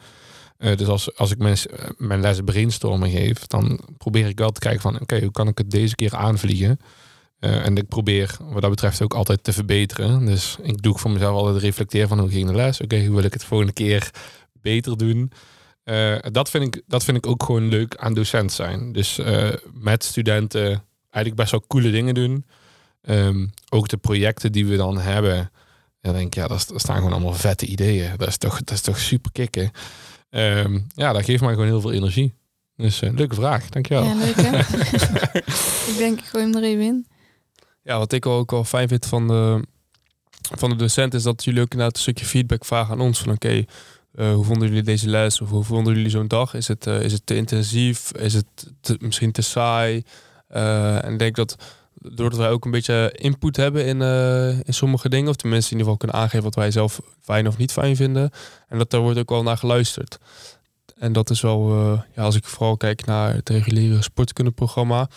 Eh, 0.59 0.77
dus 0.77 0.87
als, 0.87 1.15
als 1.15 1.31
ik 1.31 1.37
mensen, 1.37 1.79
eh, 1.79 1.89
mijn 1.97 2.21
les 2.21 2.41
brainstormen 2.45 3.09
geef, 3.09 3.47
dan 3.47 3.79
probeer 3.97 4.27
ik 4.27 4.39
wel 4.39 4.51
te 4.51 4.59
kijken 4.59 4.81
van, 4.81 5.01
oké, 5.01 5.19
hoe 5.19 5.31
kan 5.31 5.47
ik 5.47 5.57
het 5.57 5.71
deze 5.71 5.95
keer 5.95 6.15
aanvliegen? 6.15 6.79
Eh, 7.39 7.65
en 7.65 7.77
ik 7.77 7.87
probeer 7.87 8.37
wat 8.39 8.61
dat 8.61 8.69
betreft 8.69 9.01
ook 9.01 9.13
altijd 9.13 9.43
te 9.43 9.53
verbeteren. 9.53 10.25
Dus 10.25 10.57
ik 10.61 10.81
doe 10.81 10.97
voor 10.97 11.11
mezelf 11.11 11.35
altijd 11.35 11.63
reflecteren 11.63 12.07
van 12.07 12.19
hoe 12.19 12.29
ging 12.29 12.47
de 12.47 12.55
les? 12.55 12.81
Oké, 12.81 13.05
hoe 13.05 13.15
wil 13.15 13.23
ik 13.23 13.33
het 13.33 13.43
volgende 13.43 13.73
keer 13.73 14.11
beter 14.61 14.97
doen? 14.97 15.31
Dat, 16.31 16.49
vind 16.49 16.75
ik, 16.75 16.83
dat 16.87 17.03
vind 17.03 17.17
ik 17.17 17.27
ook 17.27 17.43
gewoon 17.43 17.67
leuk 17.67 17.95
aan 17.95 18.13
docent 18.13 18.51
zijn. 18.51 18.91
Dus 18.91 19.19
met 19.73 20.03
studenten 20.03 20.83
eigenlijk 21.09 21.35
best 21.35 21.51
wel 21.51 21.63
coole 21.67 21.91
dingen 21.91 22.13
doen. 22.13 22.45
Ehm, 23.01 23.47
ook 23.69 23.87
de 23.87 23.97
projecten 23.97 24.51
die 24.51 24.65
we 24.65 24.75
dan 24.75 24.97
hebben. 24.97 25.51
Dan 26.01 26.13
denk 26.13 26.25
ik, 26.25 26.35
ja, 26.35 26.47
dat 26.47 26.71
staan 26.75 26.95
gewoon 26.95 27.11
allemaal 27.11 27.33
vette 27.33 27.65
ideeën. 27.65 28.11
Dat 28.17 28.27
is 28.27 28.37
toch, 28.37 28.57
dat 28.57 28.75
is 28.75 28.81
toch 28.81 28.99
super 28.99 29.31
kicken. 29.31 29.71
Ehm, 30.29 30.79
ja, 30.95 31.13
dat 31.13 31.23
geeft 31.25 31.41
mij 31.41 31.51
gewoon 31.51 31.65
heel 31.67 31.81
veel 31.81 31.91
energie. 31.91 32.33
Dus 32.75 33.01
eh, 33.01 33.13
leuke 33.13 33.35
vraag, 33.35 33.69
dankjewel. 33.69 34.03
Ja, 34.03 34.13
leuk 34.13 34.35
hè? 34.35 34.57
ik 35.91 35.97
denk, 35.97 36.19
ik 36.19 36.25
gooi 36.25 36.43
hem 36.43 36.55
er 36.55 36.63
even 36.63 36.83
in. 36.83 37.07
Ja, 37.83 37.97
wat 37.97 38.11
ik 38.13 38.25
ook 38.25 38.51
wel 38.51 38.63
fijn 38.63 38.87
vind 38.87 39.05
van 39.05 39.27
de, 39.27 39.63
van 40.57 40.69
de 40.69 40.75
docent 40.75 41.13
is 41.13 41.23
dat 41.23 41.43
jullie 41.43 41.61
ook 41.61 41.71
inderdaad 41.71 41.95
een 41.95 42.01
stukje 42.01 42.25
feedback 42.25 42.65
vragen 42.65 42.93
aan 42.93 43.01
ons. 43.01 43.19
Van 43.19 43.31
oké, 43.31 43.63
eh, 44.15 44.33
hoe 44.33 44.43
vonden 44.45 44.67
jullie 44.67 44.83
deze 44.83 45.09
les? 45.09 45.41
Of 45.41 45.49
hoe 45.49 45.63
vonden 45.63 45.93
jullie 45.95 46.09
zo'n 46.09 46.27
dag? 46.27 46.53
Is 46.53 46.67
het, 46.67 46.87
eh, 46.87 47.01
is 47.01 47.11
het 47.11 47.25
te 47.25 47.35
intensief? 47.35 48.11
Is 48.11 48.33
het 48.33 48.45
te- 48.81 48.97
misschien 48.99 49.31
te 49.31 49.41
saai? 49.41 50.03
Eh, 50.47 51.03
en 51.03 51.13
ik 51.13 51.19
denk 51.19 51.35
dat 51.35 51.55
doordat 52.01 52.39
wij 52.39 52.49
ook 52.49 52.65
een 52.65 52.71
beetje 52.71 53.15
input 53.15 53.55
hebben 53.55 53.85
in, 53.85 54.01
eh, 54.01 54.49
in 54.49 54.73
sommige 54.73 55.09
dingen, 55.09 55.29
of 55.29 55.35
tenminste 55.35 55.71
in 55.71 55.77
ieder 55.77 55.91
geval 55.93 56.07
kunnen 56.07 56.25
aangeven 56.25 56.43
wat 56.43 56.55
wij 56.55 56.71
zelf 56.71 57.01
fijn 57.21 57.47
of 57.47 57.57
niet 57.57 57.71
fijn 57.71 57.95
vinden. 57.95 58.31
En 58.67 58.77
dat 58.77 58.89
daar 58.91 59.01
wordt 59.01 59.19
ook 59.19 59.29
wel 59.29 59.43
naar 59.43 59.57
geluisterd. 59.57 60.19
En 60.97 61.13
dat 61.13 61.29
is 61.29 61.41
wel, 61.41 61.69
eh, 61.69 62.01
ja, 62.15 62.23
als 62.23 62.35
ik 62.35 62.45
vooral 62.45 62.77
kijk 62.77 63.05
naar 63.05 63.33
het 63.33 63.49
reguliere 63.49 64.01
sportkundeprogramma. 64.01 65.07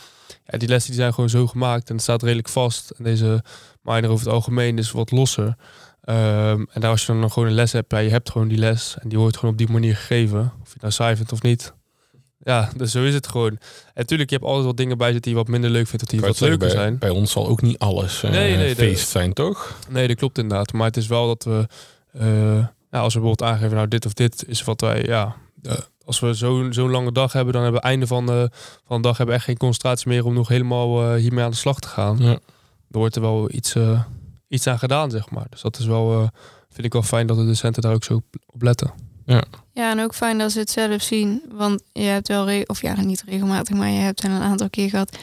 Ja, 0.47 0.59
die 0.59 0.69
lessen 0.69 0.91
die 0.91 1.01
zijn 1.01 1.15
gewoon 1.15 1.31
zo 1.31 1.47
gemaakt 1.47 1.89
en 1.89 1.95
het 1.95 2.03
staat 2.03 2.23
redelijk 2.23 2.49
vast. 2.49 2.91
En 2.91 3.05
deze 3.05 3.45
minor 3.83 4.11
over 4.11 4.25
het 4.25 4.35
algemeen 4.35 4.79
is 4.79 4.91
wat 4.91 5.11
losser. 5.11 5.57
Ehm, 6.03 6.65
en 6.71 6.81
daar 6.81 6.91
als 6.91 7.07
je 7.07 7.13
dan 7.13 7.31
gewoon 7.31 7.49
een 7.49 7.55
les 7.55 7.73
hebt, 7.73 7.93
ja, 7.93 7.99
je 7.99 8.11
hebt 8.11 8.31
gewoon 8.31 8.49
die 8.49 8.59
les 8.59 8.97
en 8.99 9.09
die 9.09 9.19
wordt 9.19 9.37
gewoon 9.37 9.53
op 9.53 9.59
die 9.59 9.71
manier 9.71 9.97
gegeven. 9.97 10.41
Of 10.41 10.67
je 10.67 10.73
het 10.73 10.81
nou 10.81 10.93
saai 10.93 11.17
vindt 11.17 11.33
of 11.33 11.43
niet. 11.43 11.73
Ja, 12.45 12.71
dus 12.77 12.91
zo 12.91 13.03
is 13.05 13.15
het 13.15 13.27
gewoon. 13.27 13.51
En 13.51 13.59
natuurlijk, 13.95 14.31
je 14.31 14.37
hebt 14.37 14.49
altijd 14.49 14.67
wat 14.67 14.77
dingen 14.77 14.99
bij 14.99 15.13
zitten 15.13 15.23
die 15.23 15.33
je 15.33 15.45
wat 15.45 15.49
minder 15.53 15.71
leuk 15.71 15.87
vindt, 15.87 16.03
of 16.03 16.09
die 16.11 16.21
wat 16.21 16.41
leuker 16.41 16.59
bij, 16.59 16.71
zijn. 16.71 16.99
bij 16.99 17.11
ons 17.11 17.31
zal 17.33 17.49
ook 17.49 17.63
niet 17.63 17.79
alles 17.79 18.21
Nee, 18.23 18.57
nee, 18.57 18.69
de- 18.69 18.75
feest 18.83 19.09
zijn, 19.09 19.33
toch? 19.33 19.79
Nee, 19.89 20.09
dat 20.09 20.17
klopt 20.17 20.39
inderdaad. 20.39 20.73
Maar 20.73 20.87
het 20.87 20.97
is 20.97 21.07
wel 21.07 21.27
dat 21.27 21.45
we, 21.45 21.67
eh, 22.13 22.25
nou, 22.91 23.05
als 23.05 23.15
we 23.15 23.21
bijvoorbeeld 23.21 23.43
aangeven, 23.51 23.77
nou 23.77 23.89
dit 23.89 24.07
of 24.07 24.13
dit 24.13 24.45
is 24.49 24.65
wat 24.65 24.81
wij, 24.81 25.03
ja, 25.05 25.37
eh, 25.63 25.73
als 26.05 26.21
we 26.21 26.35
zo'n 26.35 26.73
zo'n 26.73 26.91
lange 26.91 27.13
dag 27.13 27.33
hebben, 27.33 27.53
dan 27.53 27.63
hebben 27.63 27.81
we 27.81 27.87
einde 27.87 28.07
van 28.07 28.27
de, 28.27 28.51
van 28.87 28.97
de 28.97 29.09
dag 29.09 29.17
hebben 29.17 29.27
we 29.35 29.41
echt 29.41 29.49
geen 29.49 29.57
concentratie 29.57 30.09
meer 30.09 30.25
om 30.25 30.35
nog 30.35 30.49
helemaal 30.49 31.15
hiermee 31.15 31.45
aan 31.45 31.51
de 31.51 31.57
slag 31.57 31.79
te 31.81 31.89
gaan. 31.89 32.17
Ja. 32.19 32.31
Er 32.91 32.99
wordt 32.99 33.17
er 33.17 33.23
wel 33.23 33.51
iets, 33.53 33.75
iets 34.49 34.67
aan 34.67 34.79
gedaan, 34.79 35.11
zeg 35.11 35.31
maar. 35.31 35.47
Dus 35.51 35.61
dat 35.61 35.79
is 35.79 35.87
wel, 35.87 36.31
vind 36.71 36.87
ik 36.87 36.93
wel 36.93 37.03
fijn 37.03 37.27
dat 37.27 37.37
de 37.37 37.47
docenten 37.47 37.83
daar 37.83 37.95
ook 37.95 38.05
zo 38.05 38.23
op 38.47 38.63
letten. 38.63 38.93
Ja, 39.73 39.91
en 39.91 40.01
ook 40.01 40.15
fijn 40.15 40.39
dat 40.39 40.53
ze 40.53 40.59
het 40.59 40.71
zelf 40.71 41.03
zien. 41.03 41.43
Want 41.53 41.83
je 41.93 42.03
hebt 42.03 42.29
wel, 42.29 42.63
of 42.67 42.83
ja, 42.83 43.01
niet 43.01 43.23
regelmatig, 43.27 43.77
maar 43.77 43.89
je 43.89 44.01
hebt 44.01 44.25
een 44.25 44.31
aantal 44.31 44.71
keer 44.71 44.89
gehad 44.89 45.17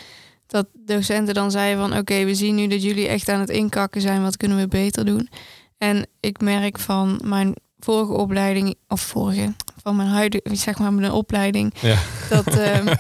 dat 0.48 0.66
docenten 0.74 1.34
dan 1.34 1.52
zeiden 1.52 1.90
van 1.90 1.98
oké, 1.98 2.24
we 2.26 2.36
zien 2.36 2.56
nu 2.56 2.68
dat 2.68 2.84
jullie 2.84 3.08
echt 3.08 3.30
aan 3.30 3.40
het 3.40 3.50
inkakken 3.50 4.02
zijn, 4.02 4.22
wat 4.22 4.38
kunnen 4.38 4.58
we 4.58 4.68
beter 4.68 5.06
doen? 5.06 5.30
En 5.78 6.08
ik 6.20 6.42
merk 6.42 6.80
van 6.80 7.22
mijn 7.24 7.54
vorige 7.80 8.12
opleiding, 8.14 8.76
of 8.88 9.02
vorige, 9.02 9.54
van 9.82 9.96
mijn 9.96 10.10
huidige, 10.10 10.56
zeg 10.56 10.80
maar 10.80 10.94
mijn 10.94 11.12
opleiding, 11.12 11.74
Ja. 11.82 11.98
dat, 12.30 12.48
ehm, 12.58 12.96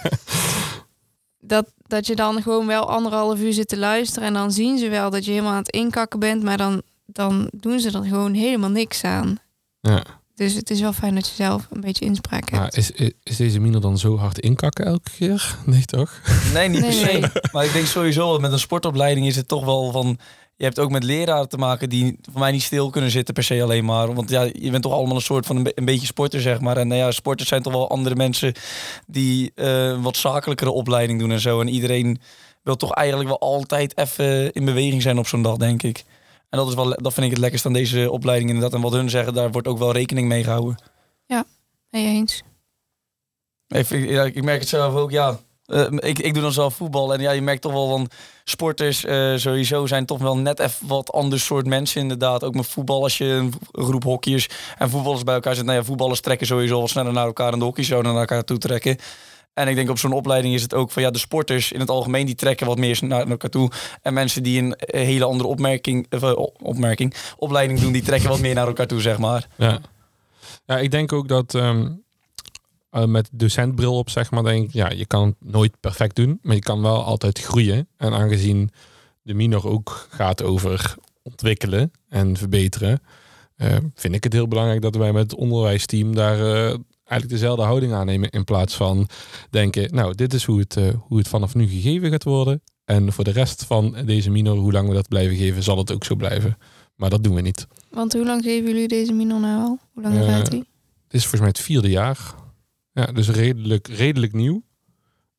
dat 1.39 1.71
dat 1.88 2.07
je 2.07 2.15
dan 2.15 2.41
gewoon 2.41 2.67
wel 2.67 2.89
anderhalf 2.89 3.39
uur 3.39 3.53
zit 3.53 3.67
te 3.67 3.77
luisteren. 3.77 4.27
En 4.27 4.33
dan 4.33 4.51
zien 4.51 4.77
ze 4.77 4.89
wel 4.89 5.09
dat 5.09 5.25
je 5.25 5.31
helemaal 5.31 5.51
aan 5.51 5.57
het 5.57 5.71
inkakken 5.71 6.19
bent. 6.19 6.43
Maar 6.43 6.57
dan, 6.57 6.81
dan 7.05 7.49
doen 7.51 7.79
ze 7.79 7.91
er 7.91 8.03
gewoon 8.03 8.33
helemaal 8.33 8.69
niks 8.69 9.03
aan. 9.03 9.38
Ja. 9.79 10.03
Dus 10.39 10.54
het 10.54 10.69
is 10.69 10.80
wel 10.82 10.93
fijn 10.93 11.15
dat 11.15 11.28
je 11.28 11.34
zelf 11.36 11.67
een 11.71 11.82
beetje 11.82 12.06
inspraak 12.06 12.49
hebt. 12.49 12.62
Maar 12.62 12.75
is, 12.78 12.91
is, 12.91 13.12
is 13.23 13.36
deze 13.36 13.60
miner 13.60 13.82
dan 13.82 13.97
zo 13.97 14.17
hard 14.17 14.39
inkakken 14.39 14.86
elke 14.86 15.10
keer? 15.17 15.56
Nee, 15.65 15.86
toch? 15.86 16.21
Nee, 16.54 16.67
niet 16.69 16.80
Nee, 16.82 16.89
per 16.89 17.10
se. 17.10 17.17
nee. 17.17 17.30
Maar 17.52 17.65
ik 17.65 17.73
denk 17.73 17.86
sowieso, 17.86 18.32
dat 18.32 18.41
met 18.41 18.52
een 18.52 18.60
sportopleiding 18.60 19.28
is 19.28 19.36
het 19.36 19.47
toch 19.47 19.65
wel 19.65 19.91
van... 19.91 20.17
Je 20.56 20.63
hebt 20.65 20.80
ook 20.80 20.89
met 20.91 21.04
leraren 21.04 21.49
te 21.49 21.58
maken 21.58 21.89
die 21.89 22.17
voor 22.32 22.39
mij 22.39 22.52
niet 22.52 22.62
stil 22.63 22.89
kunnen 22.89 23.12
zitten 23.12 23.34
per 23.34 23.43
se 23.43 23.63
alleen 23.63 23.86
maar. 23.86 24.13
Want 24.13 24.30
ja, 24.30 24.41
je 24.54 24.69
bent 24.71 24.84
toch 24.84 24.93
allemaal 24.93 25.15
een 25.15 25.21
soort 25.21 25.45
van 25.45 25.56
een, 25.56 25.63
be- 25.63 25.71
een 25.75 25.86
beetje 25.86 26.06
sporter, 26.06 26.41
zeg 26.41 26.60
maar. 26.60 26.78
En 26.78 26.88
nou 26.88 26.99
ja, 26.99 27.12
sporters 27.12 27.49
zijn 27.49 27.62
toch 27.62 27.73
wel 27.73 27.89
andere 27.89 28.15
mensen 28.15 28.54
die 29.08 29.52
eh, 29.56 29.86
een 29.88 30.02
wat 30.02 30.17
zakelijkere 30.17 30.71
opleiding 30.71 31.19
doen 31.19 31.32
en 31.32 31.39
zo. 31.39 31.62
En 31.62 31.67
iedereen 31.69 32.19
wil 32.63 32.75
toch 32.75 32.93
eigenlijk 32.93 33.30
wel 33.30 33.39
altijd 33.39 33.97
even 33.97 34.52
in 34.52 34.65
beweging 34.65 35.02
zijn 35.02 35.17
op 35.17 35.28
zo'n 35.28 35.41
dag, 35.41 35.58
denk 35.58 35.84
ik. 35.84 36.04
En 36.49 36.57
dat, 36.57 36.67
is 36.67 36.73
wel, 36.73 36.89
dat 36.89 37.13
vind 37.13 37.25
ik 37.25 37.31
het 37.31 37.41
lekkerst 37.41 37.65
aan 37.65 37.73
deze 37.73 38.12
opleiding 38.12 38.49
inderdaad. 38.49 38.73
En 38.73 38.81
wat 38.81 38.91
hun 38.91 39.09
zeggen, 39.09 39.33
daar 39.33 39.51
wordt 39.51 39.67
ook 39.67 39.77
wel 39.77 39.91
rekening 39.91 40.27
mee 40.27 40.43
gehouden. 40.43 40.77
Ben 41.89 42.01
je 42.01 42.07
eens? 42.07 42.43
Even, 43.67 43.99
ja, 43.99 44.23
ik 44.23 44.43
merk 44.43 44.59
het 44.59 44.69
zelf 44.69 44.93
ook, 44.93 45.12
ja. 45.12 45.39
Eh, 45.65 45.85
ik, 45.91 46.19
ik 46.19 46.33
doe 46.33 46.41
dan 46.41 46.51
zelf 46.51 46.75
voetbal 46.75 47.13
en 47.13 47.21
ja, 47.21 47.31
je 47.31 47.41
merkt 47.41 47.62
toch 47.62 47.71
wel 47.71 47.89
van 47.89 48.09
sporters 48.43 49.05
eh, 49.05 49.35
sowieso 49.35 49.85
zijn 49.85 50.05
toch 50.05 50.19
wel 50.19 50.38
net 50.38 50.59
even 50.59 50.88
wat 50.88 51.12
ander 51.12 51.39
soort 51.39 51.65
mensen 51.65 52.01
inderdaad. 52.01 52.43
Ook 52.43 52.53
met 52.53 52.67
voetbal, 52.67 53.03
als 53.03 53.17
je 53.17 53.25
een 53.25 53.53
groep 53.71 54.03
hockeyers 54.03 54.49
en 54.77 54.89
voetballers 54.89 55.23
bij 55.23 55.33
elkaar 55.33 55.55
zit. 55.55 55.65
Nou 55.65 55.77
ja, 55.77 55.83
voetballers 55.83 56.21
trekken 56.21 56.47
sowieso 56.47 56.77
wel 56.77 56.88
sneller 56.88 57.13
naar 57.13 57.25
elkaar 57.25 57.53
en 57.53 57.59
de 57.59 57.65
hockey 57.65 57.83
zouden 57.83 58.12
naar 58.12 58.21
elkaar 58.21 58.43
toe 58.43 58.57
trekken. 58.57 58.97
En 59.53 59.67
ik 59.67 59.75
denk 59.75 59.89
op 59.89 59.99
zo'n 59.99 60.12
opleiding 60.12 60.53
is 60.53 60.62
het 60.62 60.73
ook 60.73 60.91
van 60.91 61.01
ja, 61.01 61.12
de 61.12 61.17
sporters 61.17 61.71
in 61.71 61.79
het 61.79 61.89
algemeen 61.89 62.25
die 62.25 62.35
trekken 62.35 62.67
wat 62.67 62.77
meer 62.77 62.99
naar 63.01 63.27
elkaar 63.27 63.49
toe. 63.49 63.71
En 64.01 64.13
mensen 64.13 64.43
die 64.43 64.62
een 64.62 64.75
hele 64.77 65.25
andere 65.25 65.49
opmerking, 65.49 66.05
eh, 66.09 66.33
opmerking, 66.62 67.15
opleiding 67.38 67.79
doen, 67.79 67.91
die 67.91 68.01
trekken 68.01 68.29
wat 68.29 68.39
meer 68.39 68.55
naar 68.55 68.67
elkaar 68.67 68.88
toe, 68.88 69.01
zeg 69.01 69.17
maar. 69.17 69.47
Ja. 69.57 69.79
Ja, 70.65 70.77
ik 70.77 70.91
denk 70.91 71.13
ook 71.13 71.27
dat 71.27 71.55
ehm, 71.55 71.91
eh, 72.89 73.05
met 73.05 73.29
docentbril 73.31 73.97
op, 73.97 74.09
zeg 74.09 74.31
maar, 74.31 74.43
denk 74.43 74.67
ik, 74.67 74.73
ja, 74.73 74.89
je 74.89 75.05
kan 75.05 75.25
het 75.25 75.51
nooit 75.51 75.79
perfect 75.79 76.15
doen, 76.15 76.39
maar 76.41 76.55
je 76.55 76.62
kan 76.62 76.81
wel 76.81 77.03
altijd 77.03 77.39
groeien. 77.39 77.88
En 77.97 78.13
aangezien 78.13 78.71
de 79.21 79.33
minor 79.33 79.67
ook 79.67 80.07
gaat 80.09 80.43
over 80.43 80.95
ontwikkelen 81.23 81.91
en 82.09 82.38
verbeteren, 82.38 83.01
eh, 83.55 83.77
vind 83.95 84.15
ik 84.15 84.23
het 84.23 84.33
heel 84.33 84.47
belangrijk 84.47 84.81
dat 84.81 84.95
wij 84.95 85.12
met 85.12 85.31
het 85.31 85.39
onderwijsteam 85.39 86.15
daar 86.15 86.55
eh, 86.55 86.77
eigenlijk 87.10 87.41
dezelfde 87.41 87.63
houding 87.63 87.93
aannemen 87.93 88.30
in 88.30 88.43
plaats 88.43 88.76
van 88.76 89.10
denken, 89.50 89.95
nou, 89.95 90.15
dit 90.15 90.34
is 90.34 90.43
hoe 90.43 90.60
het, 90.60 90.78
eh, 90.78 90.88
hoe 91.00 91.17
het 91.17 91.28
vanaf 91.28 91.56
nu 91.56 91.67
gegeven 91.67 92.10
gaat 92.10 92.24
worden. 92.24 92.62
En 92.86 93.13
voor 93.13 93.24
de 93.24 93.32
rest 93.32 93.65
van 93.65 93.95
deze 94.06 94.30
minor, 94.30 94.58
hoe 94.58 94.72
lang 94.72 94.88
we 94.88 94.93
dat 94.93 95.08
blijven 95.08 95.38
geven, 95.38 95.63
zal 95.63 95.78
het 95.78 95.91
ook 95.91 96.04
zo 96.04 96.15
blijven. 96.15 96.58
Maar 96.95 97.10
dat 97.10 97.24
doen 97.24 97.36
we 97.36 97.41
niet. 97.41 97.67
Want 97.89 98.13
hoe 98.13 98.26
lang 98.26 98.43
geven 98.43 98.67
jullie 98.67 98.88
deze 98.88 99.13
minor 99.13 99.39
nou 99.39 99.62
al? 99.62 99.80
Hoe 99.93 100.04
lang 100.04 100.15
gaat 100.15 100.52
die? 100.52 100.67
Het 101.04 101.13
is 101.13 101.22
volgens 101.22 101.41
mij 101.41 101.50
het 101.50 101.60
vierde 101.60 101.89
jaar. 101.89 102.36
Ja, 102.93 103.06
dus 103.06 103.30
redelijk, 103.30 103.88
redelijk 103.88 104.34
nieuw. 104.34 104.62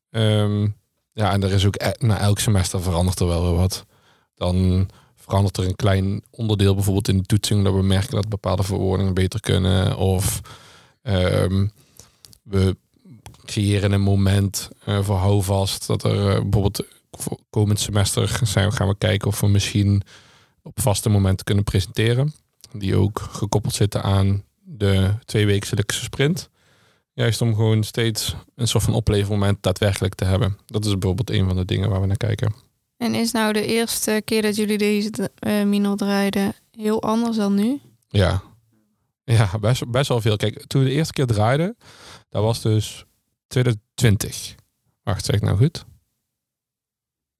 Ehm, 0.09 0.67
ja, 1.13 1.31
en 1.31 1.43
er 1.43 1.51
is 1.51 1.65
ook 1.65 1.75
e- 1.75 2.05
na 2.05 2.19
elk 2.19 2.39
semester 2.39 2.81
verandert 2.81 3.19
er 3.19 3.27
wel 3.27 3.43
weer 3.43 3.55
wat. 3.55 3.85
Dan 4.35 4.89
verandert 5.15 5.57
er 5.57 5.65
een 5.65 5.75
klein 5.75 6.23
onderdeel, 6.29 6.73
bijvoorbeeld 6.73 7.07
in 7.07 7.17
de 7.17 7.23
toetsing, 7.23 7.63
dat 7.63 7.73
we 7.73 7.83
merken 7.83 8.15
dat 8.15 8.29
bepaalde 8.29 8.63
verwoordingen 8.63 9.13
beter 9.13 9.39
kunnen. 9.39 9.97
Of 9.97 10.41
ehm, 11.01 11.67
we 12.43 12.75
creëren 13.45 13.91
een 13.91 14.01
moment 14.01 14.69
eh, 14.85 15.03
voor 15.03 15.15
houvast. 15.15 15.87
Dat 15.87 16.03
er 16.03 16.29
eh, 16.29 16.41
bijvoorbeeld 16.41 16.85
voor 17.11 17.39
komend 17.49 17.79
semester 17.79 18.39
zijn, 18.43 18.73
gaan 18.73 18.87
we 18.87 18.97
kijken 18.97 19.27
of 19.27 19.39
we 19.39 19.47
misschien 19.47 20.01
op 20.61 20.81
vaste 20.81 21.09
momenten 21.09 21.45
kunnen 21.45 21.63
presenteren. 21.63 22.33
Die 22.73 22.95
ook 22.95 23.29
gekoppeld 23.31 23.73
zitten 23.73 24.03
aan 24.03 24.43
de 24.59 25.13
tweewekelijkse 25.25 26.03
sprint. 26.03 26.49
Juist 27.13 27.41
om 27.41 27.55
gewoon 27.55 27.83
steeds 27.83 28.35
een 28.55 28.67
soort 28.67 28.83
van 28.83 28.93
oplevermoment 28.93 29.63
daadwerkelijk 29.63 30.15
te 30.15 30.25
hebben. 30.25 30.57
Dat 30.65 30.85
is 30.85 30.91
bijvoorbeeld 30.91 31.29
een 31.29 31.47
van 31.47 31.55
de 31.55 31.65
dingen 31.65 31.89
waar 31.89 32.01
we 32.01 32.07
naar 32.07 32.17
kijken. 32.17 32.53
En 32.97 33.15
is 33.15 33.31
nou 33.31 33.53
de 33.53 33.65
eerste 33.65 34.21
keer 34.25 34.41
dat 34.41 34.55
jullie 34.55 34.77
deze 34.77 35.31
eh 35.39 35.63
minor 35.63 35.97
draaiden 35.97 36.53
heel 36.71 37.01
anders 37.01 37.37
dan 37.37 37.55
nu? 37.55 37.79
Ja, 38.09 38.41
ja 39.37 39.59
best, 39.59 39.91
best 39.91 40.07
wel 40.07 40.21
veel. 40.21 40.35
Kijk, 40.35 40.65
toen 40.67 40.83
we 40.83 40.87
de 40.87 40.93
eerste 40.93 41.13
keer 41.13 41.25
draaiden, 41.25 41.77
dat 42.29 42.43
was 42.43 42.61
dus 42.61 43.05
2020. 43.47 44.55
Wacht, 45.03 45.25
zeg 45.25 45.35
ik 45.35 45.41
nou 45.41 45.57
goed? 45.57 45.85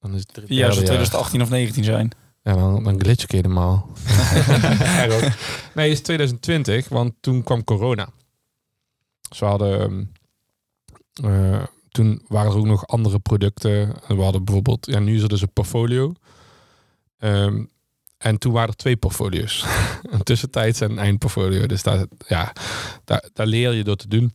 Dan 0.00 0.14
is 0.14 0.20
het 0.20 0.32
zou 0.34 0.54
jaar. 0.54 0.72
2018 0.72 1.42
of 1.42 1.50
19 1.50 1.84
zijn. 1.84 2.10
Ja, 2.42 2.54
dan, 2.54 2.84
dan 2.84 3.00
glitch 3.00 3.22
ik 3.22 3.30
helemaal. 3.30 3.88
Nee, 5.74 5.88
het 5.88 5.98
is 5.98 6.02
2020, 6.02 6.88
want 6.88 7.12
toen 7.20 7.42
kwam 7.42 7.64
corona. 7.64 8.08
Dus 9.28 9.38
we 9.38 9.46
hadden... 9.46 9.80
ehm, 9.80 10.04
eh, 11.26 11.62
toen 11.88 12.22
waren 12.26 12.52
er 12.52 12.58
ook 12.58 12.66
nog 12.66 12.86
andere 12.86 13.18
producten. 13.18 13.94
We 14.08 14.22
hadden 14.22 14.44
bijvoorbeeld... 14.44 14.86
Ja, 14.86 14.98
nu 14.98 15.16
is 15.16 15.22
er 15.22 15.28
dus 15.28 15.42
een 15.42 15.52
portfolio. 15.52 16.12
Ehm, 17.18 17.64
en 18.22 18.38
toen 18.38 18.52
waren 18.52 18.68
er 18.68 18.76
twee 18.76 18.96
portfolio's. 18.96 19.64
een 20.02 20.22
tussentijds 20.22 20.80
en 20.80 20.90
een 20.90 20.98
eindportfolio. 20.98 21.66
Dus 21.66 21.82
daar, 21.82 22.06
ja, 22.26 22.52
daar, 23.04 23.28
daar 23.32 23.46
leer 23.46 23.72
je 23.72 23.84
door 23.84 23.96
te 23.96 24.08
doen. 24.08 24.34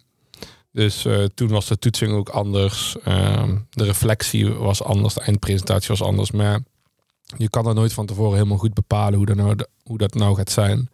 Dus 0.72 1.06
eh, 1.06 1.24
toen 1.24 1.48
was 1.48 1.68
de 1.68 1.80
toetsing 1.80 2.12
ook 2.12 2.30
anders. 2.30 2.96
Ehm, 3.04 3.58
de 3.70 3.84
reflectie 3.84 4.54
was 4.54 4.84
anders. 4.84 5.14
De 5.14 5.22
eindpresentatie 5.22 5.88
was 5.88 6.02
anders. 6.02 6.32
Maar 6.32 6.60
je 7.38 7.50
kan 7.50 7.64
dat 7.64 7.76
nooit 7.76 7.94
van 7.94 8.06
tevoren 8.06 8.34
helemaal 8.34 8.58
goed 8.58 8.74
bepalen 8.74 9.18
hoe 9.18 9.26
dat 9.26 9.36
nou, 9.36 9.56
hoe 9.84 9.98
dat 9.98 10.14
nou 10.14 10.36
gaat 10.36 10.52
zijn. 10.52 10.90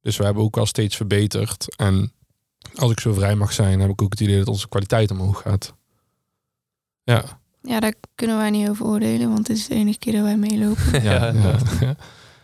Dus 0.00 0.16
we 0.16 0.24
hebben 0.24 0.42
ook 0.42 0.56
al 0.56 0.66
steeds 0.66 0.96
verbeterd. 0.96 1.76
En 1.76 2.12
als 2.74 2.90
ik 2.90 3.00
zo 3.00 3.12
vrij 3.12 3.34
mag 3.34 3.52
zijn, 3.52 3.80
heb 3.80 3.90
ik 3.90 4.02
ook 4.02 4.10
het 4.10 4.20
idee 4.20 4.38
dat 4.38 4.48
onze 4.48 4.68
kwaliteit 4.68 5.10
omhoog 5.10 5.42
gaat. 5.42 5.74
Ja, 7.02 7.40
Ja, 7.66 7.80
daar 7.80 7.94
kunnen 8.14 8.36
wij 8.36 8.50
niet 8.50 8.68
over 8.68 8.86
oordelen, 8.86 9.28
want 9.28 9.48
het 9.48 9.56
is 9.56 9.66
de 9.66 9.74
enige 9.74 9.98
keer 9.98 10.12
dat 10.12 10.22
wij 10.22 10.36
meelopen. 10.36 11.02
ja, 11.10 11.32
ja. 11.32 11.56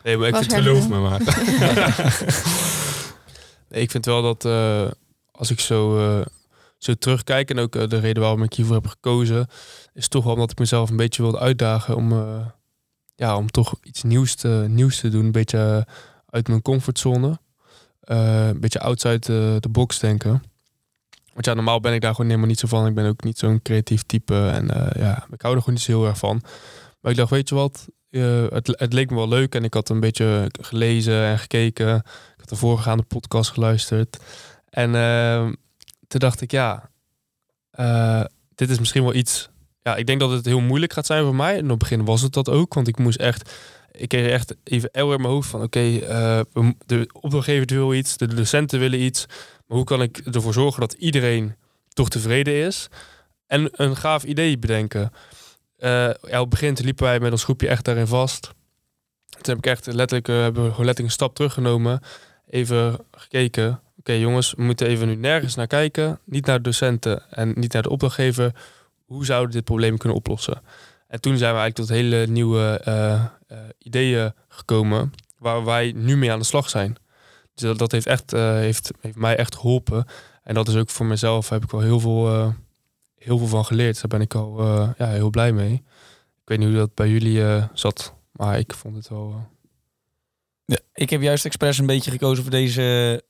Nee, 0.05 0.17
maar 0.17 0.29
ik 0.29 0.37
vind, 0.37 0.53
Waarschijnlijk. 0.53 0.83
Geloof 0.83 0.89
me 0.89 0.99
maar. 0.99 1.21
nee, 3.71 3.83
ik 3.83 3.91
vind 3.91 4.05
wel 4.05 4.23
dat 4.23 4.45
eh, 4.45 4.91
als 5.33 5.51
ik 5.51 5.61
zo, 5.61 5.99
eh, 5.99 6.27
zo 6.79 6.95
terugkijk 6.95 7.51
en 7.51 7.59
ook 7.59 7.77
eh, 7.77 7.89
de 7.89 7.99
reden 7.99 8.23
waarom 8.23 8.43
ik 8.43 8.53
hiervoor 8.53 8.75
heb 8.75 8.87
gekozen, 8.87 9.47
is 9.95 10.09
toch 10.09 10.25
wel 10.25 10.33
omdat 10.33 10.51
ik 10.51 10.59
mezelf 10.59 10.91
een 10.91 10.97
beetje 10.97 11.23
wilde 11.23 11.39
uitdagen 11.39 11.97
om, 11.97 12.13
eh, 12.13 12.47
ja, 13.15 13.37
om 13.37 13.51
toch 13.51 13.75
iets 13.83 14.03
nieuws 14.03 14.35
te, 14.35 14.65
nieuws 14.69 15.01
te 15.01 15.09
doen. 15.09 15.25
Een 15.25 15.33
beetje 15.33 15.87
uit 16.27 16.49
mijn 16.49 16.63
comfortzone. 16.63 17.39
Eh, 18.01 18.49
een 18.49 18.61
beetje 18.61 18.81
outside 18.81 19.19
the 19.61 19.69
box 19.71 19.99
denken. 19.99 20.43
Want 21.33 21.47
ja, 21.47 21.55
normaal 21.55 21.81
ben 21.81 21.95
ik 21.95 22.01
daar 22.01 22.11
gewoon 22.11 22.27
helemaal 22.27 22.49
niet 22.49 22.59
zo 22.59 22.68
van. 22.68 22.87
Ik 22.87 22.95
ben 22.95 23.07
ook 23.07 23.25
niet 23.25 23.38
zo'n 23.38 23.62
creatief 23.62 24.03
type. 24.03 24.49
En 24.49 24.71
eh, 24.71 25.03
ja, 25.03 25.27
ik 25.31 25.42
hou 25.42 25.55
er 25.55 25.61
gewoon 25.61 25.75
niet 25.75 25.85
zo 25.85 25.99
heel 25.99 26.07
erg 26.07 26.18
van. 26.18 26.42
Maar 27.01 27.11
ik 27.11 27.16
dacht, 27.16 27.31
weet 27.31 27.49
je 27.49 27.55
wat? 27.55 27.88
Eh, 28.12 28.47
het, 28.49 28.66
het 28.66 28.92
leek 28.92 29.11
me 29.11 29.16
wel 29.16 29.29
leuk. 29.29 29.55
En 29.55 29.64
ik 29.64 29.75
had 29.75 29.88
een 29.88 30.01
beetje 30.01 30.51
gelezen 30.61 31.25
en 31.25 31.38
gekeken. 31.38 31.97
Ik 31.97 32.38
had 32.38 32.49
de 32.49 32.57
voorgaande 32.57 33.03
podcast 33.03 33.51
geluisterd. 33.51 34.18
En 34.71 34.95
eh, 34.95 35.49
toen 36.09 36.21
dacht 36.21 36.40
ik, 36.40 36.51
ja, 36.51 36.90
eh, 37.71 38.25
dit 38.55 38.71
is 38.71 38.79
misschien 38.79 39.03
wel 39.03 39.14
iets. 39.14 39.51
Ja, 39.83 39.97
ik 39.97 40.07
denk 40.07 40.21
dat 40.21 40.31
het 40.31 40.45
heel 40.45 40.61
moeilijk 40.61 40.92
gaat 40.92 41.07
zijn 41.07 41.25
voor 41.25 41.35
mij. 41.35 41.57
En 41.57 41.64
op 41.64 41.68
het 41.68 41.79
begin 41.79 42.05
was 42.05 42.23
het 42.23 42.33
dat 42.33 42.49
ook. 42.49 42.75
Want 42.75 42.88
ik 42.88 42.99
moest 42.99 43.18
echt. 43.18 43.53
Ik 43.92 44.09
kreeg 44.09 44.31
echt 44.31 44.57
even 44.64 44.90
el 44.90 45.12
in 45.12 45.21
mijn 45.21 45.33
hoofd 45.33 45.49
van: 45.49 45.62
oké, 45.62 45.81
de 46.87 47.09
opdrachtgever 47.12 47.66
wil 47.66 47.95
iets, 47.95 48.16
de 48.16 48.35
docenten 48.35 48.79
willen 48.79 49.03
iets. 49.03 49.27
Hoe 49.73 49.85
kan 49.85 50.03
ik 50.03 50.19
ervoor 50.19 50.53
zorgen 50.53 50.81
dat 50.81 50.93
iedereen 50.93 51.55
toch 51.89 52.09
tevreden 52.09 52.55
is? 52.55 52.89
En 53.47 53.69
een 53.73 53.97
gaaf 53.97 54.25
idee 54.25 54.59
bedenken. 54.59 55.13
Eh, 55.79 55.91
ja, 55.91 56.41
op 56.41 56.41
het 56.41 56.49
begin 56.49 56.77
liepen 56.83 57.05
wij 57.05 57.21
met 57.21 57.33
ons 57.33 57.45
groepje 57.45 57.69
echt 57.69 57.85
daarin 57.85 58.07
vast. 58.07 58.43
Toen 59.29 59.55
heb 59.55 59.57
ik 59.57 59.67
echt 59.67 59.87
letterlijk, 59.87 60.29
eh, 60.29 60.41
hebben 60.41 60.63
we 60.63 60.69
letterlijk 60.69 60.99
een 60.99 61.11
stap 61.11 61.35
teruggenomen. 61.35 62.01
Even 62.47 62.99
gekeken. 63.11 63.81
Oké 63.99 64.13
jongens, 64.13 64.55
we 64.57 64.63
moeten 64.63 64.87
even 64.87 65.07
nu 65.07 65.15
nergens 65.15 65.55
naar 65.55 65.67
kijken. 65.67 66.19
Niet 66.25 66.47
naar 66.47 66.63
docenten 66.63 67.23
en 67.31 67.53
niet 67.57 67.73
naar 67.73 67.83
de 67.83 67.91
opdrachtgever. 67.91 68.55
Hoe 69.05 69.25
zouden 69.25 69.49
we 69.49 69.55
dit 69.55 69.65
probleem 69.65 69.97
kunnen 69.97 70.19
oplossen? 70.19 70.63
En 71.09 71.21
toen 71.21 71.37
zijn 71.37 71.55
we 71.55 71.61
eigenlijk 71.61 71.89
tot 71.89 71.99
hele 71.99 72.27
nieuwe 72.27 72.81
eh, 72.85 73.25
ideeën 73.79 74.33
gekomen. 74.49 75.13
Waar 75.39 75.65
wij 75.65 75.93
nu 75.97 76.17
mee 76.17 76.33
aan 76.33 76.39
de 76.39 76.45
slag 76.45 76.71
zijn. 76.71 76.97
Dus 77.55 77.62
dat, 77.62 77.79
dat 77.79 77.93
heeft, 77.93 78.07
echt, 78.07 78.33
eh, 78.33 78.53
heeft, 78.53 78.91
heeft 79.01 79.17
mij 79.17 79.37
echt 79.37 79.57
geholpen. 79.57 80.07
En 80.43 80.55
dat 80.55 80.69
is 80.69 80.77
ook 80.77 80.91
voor 80.91 81.07
mezelf, 81.07 81.49
heb 81.49 81.65
ik 81.65 81.71
wel 81.71 81.81
heel 81.81 82.01
veel, 82.01 82.29
eh, 82.29 82.49
heel 83.19 83.38
veel 83.38 83.47
van 83.47 83.65
geleerd. 83.65 83.95
Daar 83.95 84.09
ben 84.09 84.21
ik 84.21 84.35
al 84.35 84.59
eh, 84.61 84.91
ja, 84.99 85.09
heel 85.09 85.31
blij 85.31 85.53
mee. 85.53 85.73
Ik 85.73 86.49
weet 86.49 86.59
niet 86.59 86.69
hoe 86.69 86.77
dat 86.77 86.95
bij 86.95 87.09
jullie 87.09 87.69
zat. 87.73 88.15
Maar 88.33 88.59
ik 88.59 88.75
vond 88.75 88.97
het 88.97 89.09
wel... 89.09 89.51
Ja, 90.65 90.79
ik 90.95 91.11
heb 91.11 91.21
juist 91.21 91.45
expres 91.45 91.79
een 91.79 91.87
beetje 91.87 92.11
gekozen 92.11 92.43
voor 92.43 92.53
deze 92.53 93.23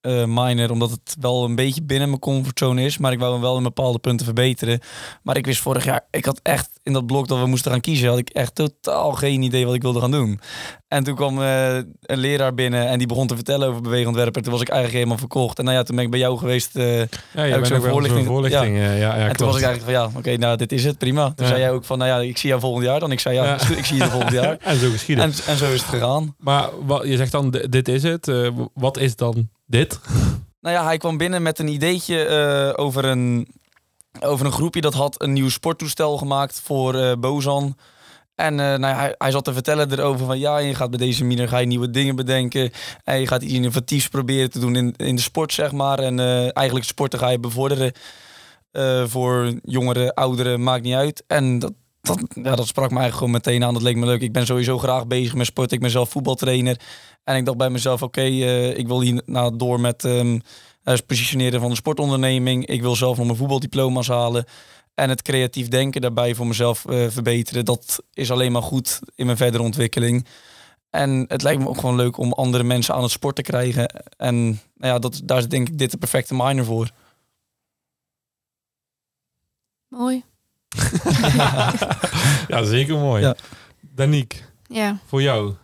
eh, 0.00 0.24
minor, 0.26 0.70
omdat 0.70 0.90
het 0.90 1.16
wel 1.20 1.44
een 1.44 1.54
beetje 1.54 1.82
binnen 1.82 2.08
mijn 2.08 2.20
comfortzone 2.20 2.82
is. 2.84 2.98
Maar 2.98 3.12
ik 3.12 3.18
wou 3.18 3.32
hem 3.32 3.40
wel 3.42 3.56
in 3.56 3.62
bepaalde 3.62 3.98
punten 3.98 4.24
verbeteren. 4.26 4.80
Maar 5.22 5.36
ik 5.36 5.46
wist 5.46 5.60
vorig 5.60 5.84
jaar, 5.84 6.06
ik 6.10 6.24
had 6.24 6.40
echt 6.42 6.70
in 6.82 6.92
dat 6.92 7.06
blok 7.06 7.28
dat 7.28 7.38
we 7.40 7.46
moesten 7.46 7.70
gaan 7.70 7.80
kiezen, 7.80 8.08
had 8.08 8.18
ik 8.18 8.28
echt 8.28 8.54
totaal 8.54 9.12
geen 9.12 9.42
idee 9.42 9.66
wat 9.66 9.74
ik 9.74 9.82
wilde 9.82 10.00
gaan 10.00 10.10
doen. 10.10 10.40
En 10.88 11.04
toen 11.04 11.14
kwam 11.14 11.42
eh, 11.42 11.74
een 12.00 12.18
leraar 12.18 12.54
binnen 12.54 12.88
en 12.88 12.98
die 12.98 13.06
begon 13.06 13.26
te 13.26 13.34
vertellen 13.34 13.68
over 13.68 13.82
beweegontwerpen. 13.82 14.42
Toen 14.42 14.52
was 14.52 14.60
ik 14.60 14.68
eigenlijk 14.68 14.98
helemaal 14.98 15.18
verkocht. 15.18 15.58
En 15.58 15.64
nou 15.64 15.76
ja, 15.76 15.82
toen 15.82 15.96
ben 15.96 16.04
ik 16.04 16.10
bij 16.10 16.20
jou 16.20 16.38
geweest. 16.38 16.76
eh, 16.76 16.98
Ja, 16.98 17.04
je 17.34 17.44
ik 17.44 17.54
bent 17.54 17.66
zo'n 17.66 17.80
voorlichting- 17.82 18.26
voorlichting. 18.26 18.76
Ja, 18.76 18.82
ja, 18.82 18.92
ja, 18.92 19.14
en 19.16 19.26
toen 19.26 19.36
klopt. 19.36 19.52
was 19.52 19.60
ik 19.60 19.66
eigenlijk 19.66 19.96
van 19.98 20.10
ja, 20.12 20.18
oké, 20.18 20.36
nou 20.36 20.56
dit 20.56 20.72
is 20.72 20.84
het, 20.84 20.98
prima. 20.98 21.32
Toen 21.34 21.46
zei 21.46 21.58
jij 21.60 21.70
ook 21.72 21.84
van, 21.84 21.98
nou 21.98 22.10
ja, 22.10 22.28
ik 22.28 22.38
zie 22.38 22.48
jou 22.48 22.60
volgend 22.60 22.84
jaar. 22.84 23.00
Dan 23.00 23.12
ik 23.12 23.20
zei 23.20 23.34
ja, 23.34 23.54
ik 23.76 23.84
zie 23.84 23.96
je 23.96 24.04
volgend 24.04 24.32
jaar. 24.32 24.56
En 24.64 24.76
zo 24.78 24.90
geschieden. 24.90 25.24
En, 25.24 25.32
en 25.46 25.56
zo 25.56 25.64
is 25.72 25.80
het 25.80 25.88
gegaan. 25.90 26.34
Maar 26.38 26.68
wat, 26.86 27.04
je 27.06 27.16
zegt 27.16 27.32
dan, 27.32 27.50
dit 27.50 27.88
is 27.88 28.02
het. 28.02 28.32
Wat 28.74 28.98
is 28.98 29.16
dan 29.16 29.48
dit? 29.68 30.00
Nou 30.60 30.76
ja, 30.76 30.84
hij 30.84 30.98
kwam 30.98 31.16
binnen 31.16 31.42
met 31.42 31.58
een 31.58 31.68
ideetje 31.68 32.24
eh, 32.24 32.84
over, 32.84 33.04
een, 33.04 33.48
over 34.20 34.46
een 34.46 34.52
groepje 34.52 34.80
dat 34.80 34.94
had 34.94 35.22
een 35.22 35.32
nieuw 35.32 35.48
sporttoestel 35.48 36.16
gemaakt 36.16 36.60
voor 36.60 36.94
eh 36.94 37.12
Bozan. 37.18 37.76
En 38.34 38.60
eh, 38.60 38.66
nou 38.66 38.86
ja, 38.86 38.96
hij, 38.96 39.14
hij 39.18 39.30
zat 39.30 39.44
te 39.44 39.52
vertellen 39.52 39.92
erover 39.92 40.26
van 40.26 40.38
ja, 40.38 40.58
je 40.58 40.74
gaat 40.74 40.90
bij 40.90 40.98
deze 40.98 41.24
je 41.60 41.66
nieuwe 41.66 41.90
dingen 41.90 42.16
bedenken. 42.16 42.70
En 43.04 43.20
je 43.20 43.26
gaat 43.26 43.42
iets 43.42 43.52
innovatiefs 43.52 44.08
proberen 44.08 44.50
te 44.50 44.58
doen 44.58 44.76
in, 44.76 44.94
in 44.96 45.16
de 45.16 45.22
sport, 45.22 45.52
zeg 45.52 45.72
maar. 45.72 45.98
En 45.98 46.18
eigenlijk 46.52 46.86
sporten 46.86 47.18
ga 47.18 47.28
je 47.28 47.38
bevorderen 47.38 47.92
voor 49.04 49.52
jongeren, 49.62 50.14
ouderen, 50.14 50.62
maakt 50.62 50.82
niet 50.82 50.94
uit. 50.94 51.24
En 51.26 51.58
dat, 51.58 51.72
dat, 52.08 52.44
ja, 52.44 52.56
dat 52.56 52.66
sprak 52.66 52.90
eigenlijk 52.90 53.16
gewoon 53.16 53.30
meteen 53.30 53.64
aan. 53.64 53.74
Dat 53.74 53.82
leek 53.82 53.96
me 53.96 54.06
leuk. 54.06 54.20
Ik 54.20 54.32
ben 54.32 54.46
sowieso 54.46 54.78
graag 54.78 55.06
bezig 55.06 55.34
met 55.34 55.46
sport. 55.46 55.72
Ik 55.72 55.80
ben 55.80 55.90
zelf 55.90 56.10
voetbaltrainer. 56.10 56.80
En 57.24 57.36
ik 57.36 57.44
dacht 57.44 57.56
bij 57.56 57.70
mezelf, 57.70 58.02
oké, 58.02 58.20
eh, 58.20 58.78
ik 58.78 58.86
wil 58.86 59.00
hier 59.00 59.22
door 59.56 59.80
met 59.80 60.04
ehm, 60.04 60.38
het 60.82 61.06
positioneren 61.06 61.60
van 61.60 61.70
een 61.70 61.76
sportonderneming. 61.76 62.66
Ik 62.66 62.80
wil 62.80 62.96
zelf 62.96 63.16
nog 63.16 63.26
mijn 63.26 63.38
voetbaldiploma's 63.38 64.08
halen. 64.08 64.44
En 64.94 65.08
het 65.08 65.22
creatief 65.22 65.68
denken 65.68 66.00
daarbij 66.00 66.34
voor 66.34 66.46
mezelf 66.46 66.84
eh, 66.84 67.06
verbeteren. 67.08 67.64
Dat 67.64 68.02
is 68.12 68.30
alleen 68.30 68.52
maar 68.52 68.62
goed 68.62 69.00
in 69.14 69.26
mijn 69.26 69.38
verdere 69.38 69.62
ontwikkeling. 69.62 70.26
En 70.90 71.24
het 71.28 71.42
lijkt 71.42 71.60
me 71.60 71.68
ook 71.68 71.78
gewoon 71.78 71.96
leuk 71.96 72.16
om 72.16 72.32
andere 72.32 72.64
mensen 72.64 72.94
aan 72.94 73.02
het 73.02 73.10
sport 73.10 73.36
te 73.36 73.42
krijgen. 73.42 74.04
En 74.16 74.44
nou 74.46 74.92
ja, 74.92 74.98
dat, 74.98 75.20
daar 75.24 75.38
is 75.38 75.48
denk 75.48 75.68
ik 75.68 75.78
dit 75.78 75.90
de 75.90 75.96
perfecte 75.96 76.34
minor 76.34 76.64
voor. 76.64 76.90
Mooi. 79.88 80.24
ja, 82.48 82.64
zeker 82.64 82.98
mooi. 82.98 83.22
Ja. 83.22 83.34
Daniek, 83.80 84.44
Ja, 84.66 84.98
voor 85.06 85.22
jou. 85.22 85.54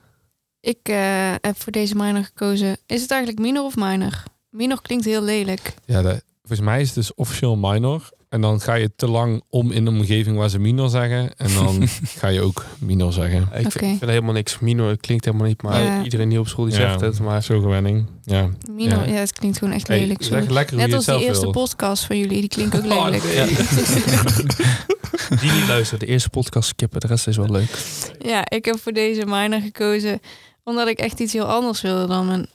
ik 0.61 0.79
eh, 0.83 1.35
heb 1.41 1.61
voor 1.61 1.73
deze 1.73 1.95
minor 1.95 2.25
gekozen. 2.25 2.77
Is 2.87 3.03
het 3.03 3.11
eigenlijk 3.11 3.41
minor 3.41 3.65
of 3.65 3.77
minor? 3.77 4.23
Minor 4.51 4.83
klinkt 4.83 5.05
heel 5.05 5.23
lelijk. 5.23 5.75
Ja, 5.85 6.03
de, 6.03 6.23
volgens 6.41 6.61
mij 6.69 6.81
is 6.81 6.87
het 6.87 6.95
dus 6.97 7.15
officieel 7.15 7.57
minor. 7.57 8.09
En 8.35 8.41
dan 8.41 8.61
ga 8.61 8.75
je 8.75 8.91
te 8.97 9.09
lang 9.09 9.43
om 9.51 9.71
in 9.71 9.87
een 9.87 9.95
omgeving 9.99 10.37
waar 10.37 10.49
ze 10.49 10.59
minor 10.59 10.89
zeggen. 10.89 11.37
En 11.37 11.55
dan 11.55 11.89
ga 12.21 12.29
je 12.29 12.41
ook 12.41 12.65
minor 12.79 13.13
zeggen. 13.13 13.41
Ik 13.43 13.49
vind, 13.53 13.67
Oké. 13.75 13.85
ik 13.85 13.99
vind 13.99 14.11
helemaal 14.11 14.33
niks. 14.33 14.59
Minor 14.59 14.89
het 14.89 15.01
klinkt 15.01 15.25
helemaal 15.25 15.47
niet, 15.47 15.63
maar 15.63 15.83
Ja. 15.83 16.03
iedereen 16.03 16.29
die 16.29 16.39
op 16.39 16.49
school 16.49 16.65
die 16.65 16.75
Ja. 16.75 16.81
zegt 16.81 17.01
het. 17.01 17.21
Maar 17.21 17.43
Zo 17.43 17.61
gewenning. 17.61 18.07
Ja. 18.23 18.49
Minor, 18.71 19.07
Ja. 19.09 19.13
ja, 19.15 19.19
het 19.19 19.33
klinkt 19.33 19.59
gewoon 19.59 19.75
echt 19.75 19.89
Hey, 19.89 19.99
lelijk. 20.01 20.23
zeg 20.23 20.45
Zo. 20.45 20.53
lekker 20.53 20.77
Net 20.77 20.93
als 20.95 21.05
die 21.05 21.19
eerste 21.25 21.43
wil. 21.43 21.51
podcast 21.53 22.05
van 22.05 22.19
jullie, 22.19 22.41
die 22.41 22.49
klinkt 22.49 22.77
ook 22.77 22.85
Oh, 22.93 23.05
lelijk. 23.05 23.25
nee. 23.25 23.47
die 25.41 25.51
niet 25.53 25.67
luisteren, 25.69 25.99
de 25.99 26.07
eerste 26.07 26.31
podcast 26.31 26.69
skippen, 26.69 27.01
de 27.01 27.07
rest 27.07 27.27
is 27.27 27.37
wel 27.37 27.51
leuk. 27.51 27.79
Ja, 28.19 28.45
ik 28.51 28.65
heb 28.65 28.81
voor 28.81 28.93
deze 28.93 29.27
minor 29.27 29.61
gekozen 29.61 30.21
omdat 30.65 30.89
ik 30.89 30.99
echt 30.99 31.21
iets 31.21 31.33
heel 31.33 31.45
anders 31.47 31.81
wilde 31.81 32.07
dan 32.07 32.27
mijn 32.27 32.47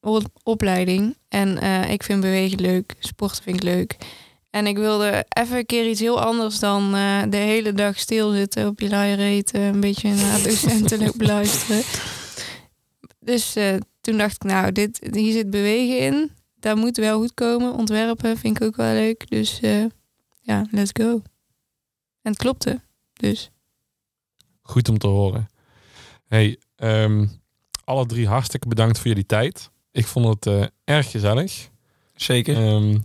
op- 0.00 0.30
opleiding. 0.42 1.16
En 1.28 1.58
eh, 1.60 1.90
ik 1.90 2.02
vind 2.02 2.20
bewegen 2.20 2.60
leuk, 2.60 2.94
sporten 2.98 3.42
vind 3.42 3.56
ik 3.56 3.62
leuk. 3.62 3.96
En 4.50 4.66
ik 4.66 4.76
wilde 4.76 5.24
even 5.28 5.56
een 5.56 5.66
keer 5.66 5.88
iets 5.88 6.00
heel 6.00 6.20
anders 6.20 6.58
dan 6.58 6.94
eh, 6.94 7.22
de 7.28 7.36
hele 7.36 7.72
dag 7.72 7.98
stilzitten 7.98 8.66
op 8.66 8.80
je 8.80 8.88
luie 8.88 9.14
reet, 9.14 9.50
eh, 9.50 9.66
een 9.66 9.80
beetje 9.80 10.14
naar 10.14 10.42
docenten 10.48 11.04
lopen 11.04 11.26
luisteren. 11.26 11.82
Dus 13.28 13.56
eh, 13.56 13.76
toen 14.00 14.18
dacht 14.18 14.34
ik, 14.34 14.42
nou, 14.42 14.72
dit, 14.72 15.08
hier 15.12 15.32
zit 15.32 15.50
bewegen 15.50 15.98
in. 15.98 16.30
Daar 16.60 16.76
moet 16.76 16.96
wel 16.96 17.18
goed 17.18 17.34
komen. 17.34 17.74
Ontwerpen 17.74 18.36
vind 18.36 18.56
ik 18.56 18.66
ook 18.66 18.76
wel 18.76 18.92
leuk. 18.92 19.30
Dus 19.30 19.60
eh, 19.60 19.84
ja, 20.40 20.66
let's 20.70 20.90
go. 20.92 21.22
En 22.22 22.32
het 22.32 22.36
klopte. 22.36 22.80
Dus 23.12 23.50
Goed 24.62 24.88
om 24.88 24.98
te 24.98 25.06
horen. 25.06 25.48
Hey, 26.26 26.58
ehm, 26.76 27.26
alle 27.84 28.06
drie 28.06 28.26
hartstikke 28.26 28.68
bedankt 28.68 28.98
voor 28.98 29.06
jullie 29.06 29.26
tijd. 29.26 29.70
Ik 29.92 30.06
vond 30.06 30.26
het 30.26 30.46
eh, 30.46 30.66
erg 30.84 31.10
gezellig. 31.10 31.70
Zeker. 32.14 32.56
Ehm, 32.56 32.98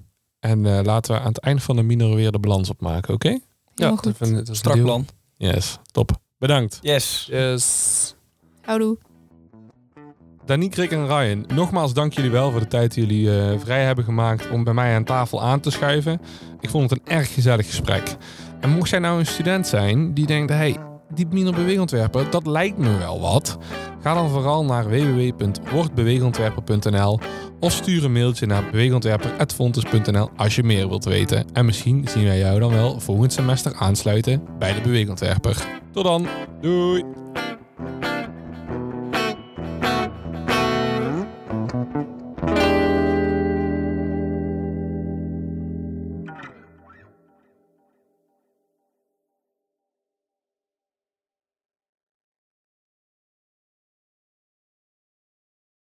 en 0.43 0.65
eh, 0.65 0.79
laten 0.83 1.13
we 1.13 1.19
aan 1.19 1.27
het 1.27 1.39
eind 1.39 1.63
van 1.63 1.75
de 1.75 1.83
minor 1.83 2.15
weer 2.15 2.31
de 2.31 2.39
balans 2.39 2.69
opmaken, 2.69 3.13
oké? 3.13 3.39
helemaal 3.75 4.01
dat 4.01 4.17
goed. 4.17 4.27
is 4.27 4.49
een 4.49 4.55
Strak 4.55 4.81
plan. 4.81 5.05
Yes, 5.37 5.77
top. 5.91 6.11
Bedankt. 6.37 6.79
Yes. 6.81 7.27
Yes. 7.31 8.15
Houdoe. 8.61 8.97
Daniek, 10.45 10.75
Rick 10.75 10.91
en 10.91 11.07
Ryan, 11.07 11.45
nogmaals 11.53 11.93
dank 11.93 12.13
jullie 12.13 12.31
wel 12.31 12.51
voor 12.51 12.59
de 12.59 12.67
tijd 12.67 12.93
die 12.93 13.05
jullie 13.05 13.39
eh, 13.39 13.59
vrij 13.59 13.83
hebben 13.83 14.03
gemaakt 14.03 14.49
om 14.49 14.63
bij 14.63 14.73
mij 14.73 14.95
aan 14.95 15.03
tafel 15.03 15.43
aan 15.43 15.59
te 15.59 15.71
schuiven. 15.71 16.21
Ik 16.59 16.69
vond 16.69 16.89
het 16.89 16.99
een 16.99 17.15
erg 17.15 17.33
gezellig 17.33 17.65
gesprek. 17.65 18.15
En 18.59 18.69
mocht 18.69 18.89
jij 18.89 18.99
nou 18.99 19.19
een 19.19 19.25
student 19.25 19.67
zijn 19.67 20.13
die 20.13 20.25
denkt, 20.25 20.51
hey, 20.51 20.77
die 21.15 21.27
minor 21.31 21.53
beweegontwerpen, 21.53 22.31
dat 22.31 22.47
lijkt 22.47 22.77
me 22.77 22.97
wel 22.97 23.19
wat. 23.19 23.57
Ga 24.01 24.13
dan 24.13 24.29
vooral 24.29 24.65
naar 24.65 24.89
www.wordbeweegontwerper.nl 24.89 27.19
of 27.59 27.71
stuur 27.71 28.03
een 28.03 28.11
mailtje 28.11 28.45
naar 28.45 28.63
beweegontwerper.fontes.nl 28.71 30.29
als 30.35 30.55
je 30.55 30.63
meer 30.63 30.87
wilt 30.87 31.05
weten. 31.05 31.45
En 31.53 31.65
misschien 31.65 32.07
zien 32.07 32.23
wij 32.23 32.39
jou 32.39 32.59
dan 32.59 32.71
wel 32.71 32.99
volgend 32.99 33.33
semester 33.33 33.75
aansluiten 33.75 34.43
bij 34.59 34.73
de 34.73 34.81
beweegontwerper. 34.81 35.81
Tot 35.91 36.03
dan, 36.03 36.27
doei! 36.61 37.03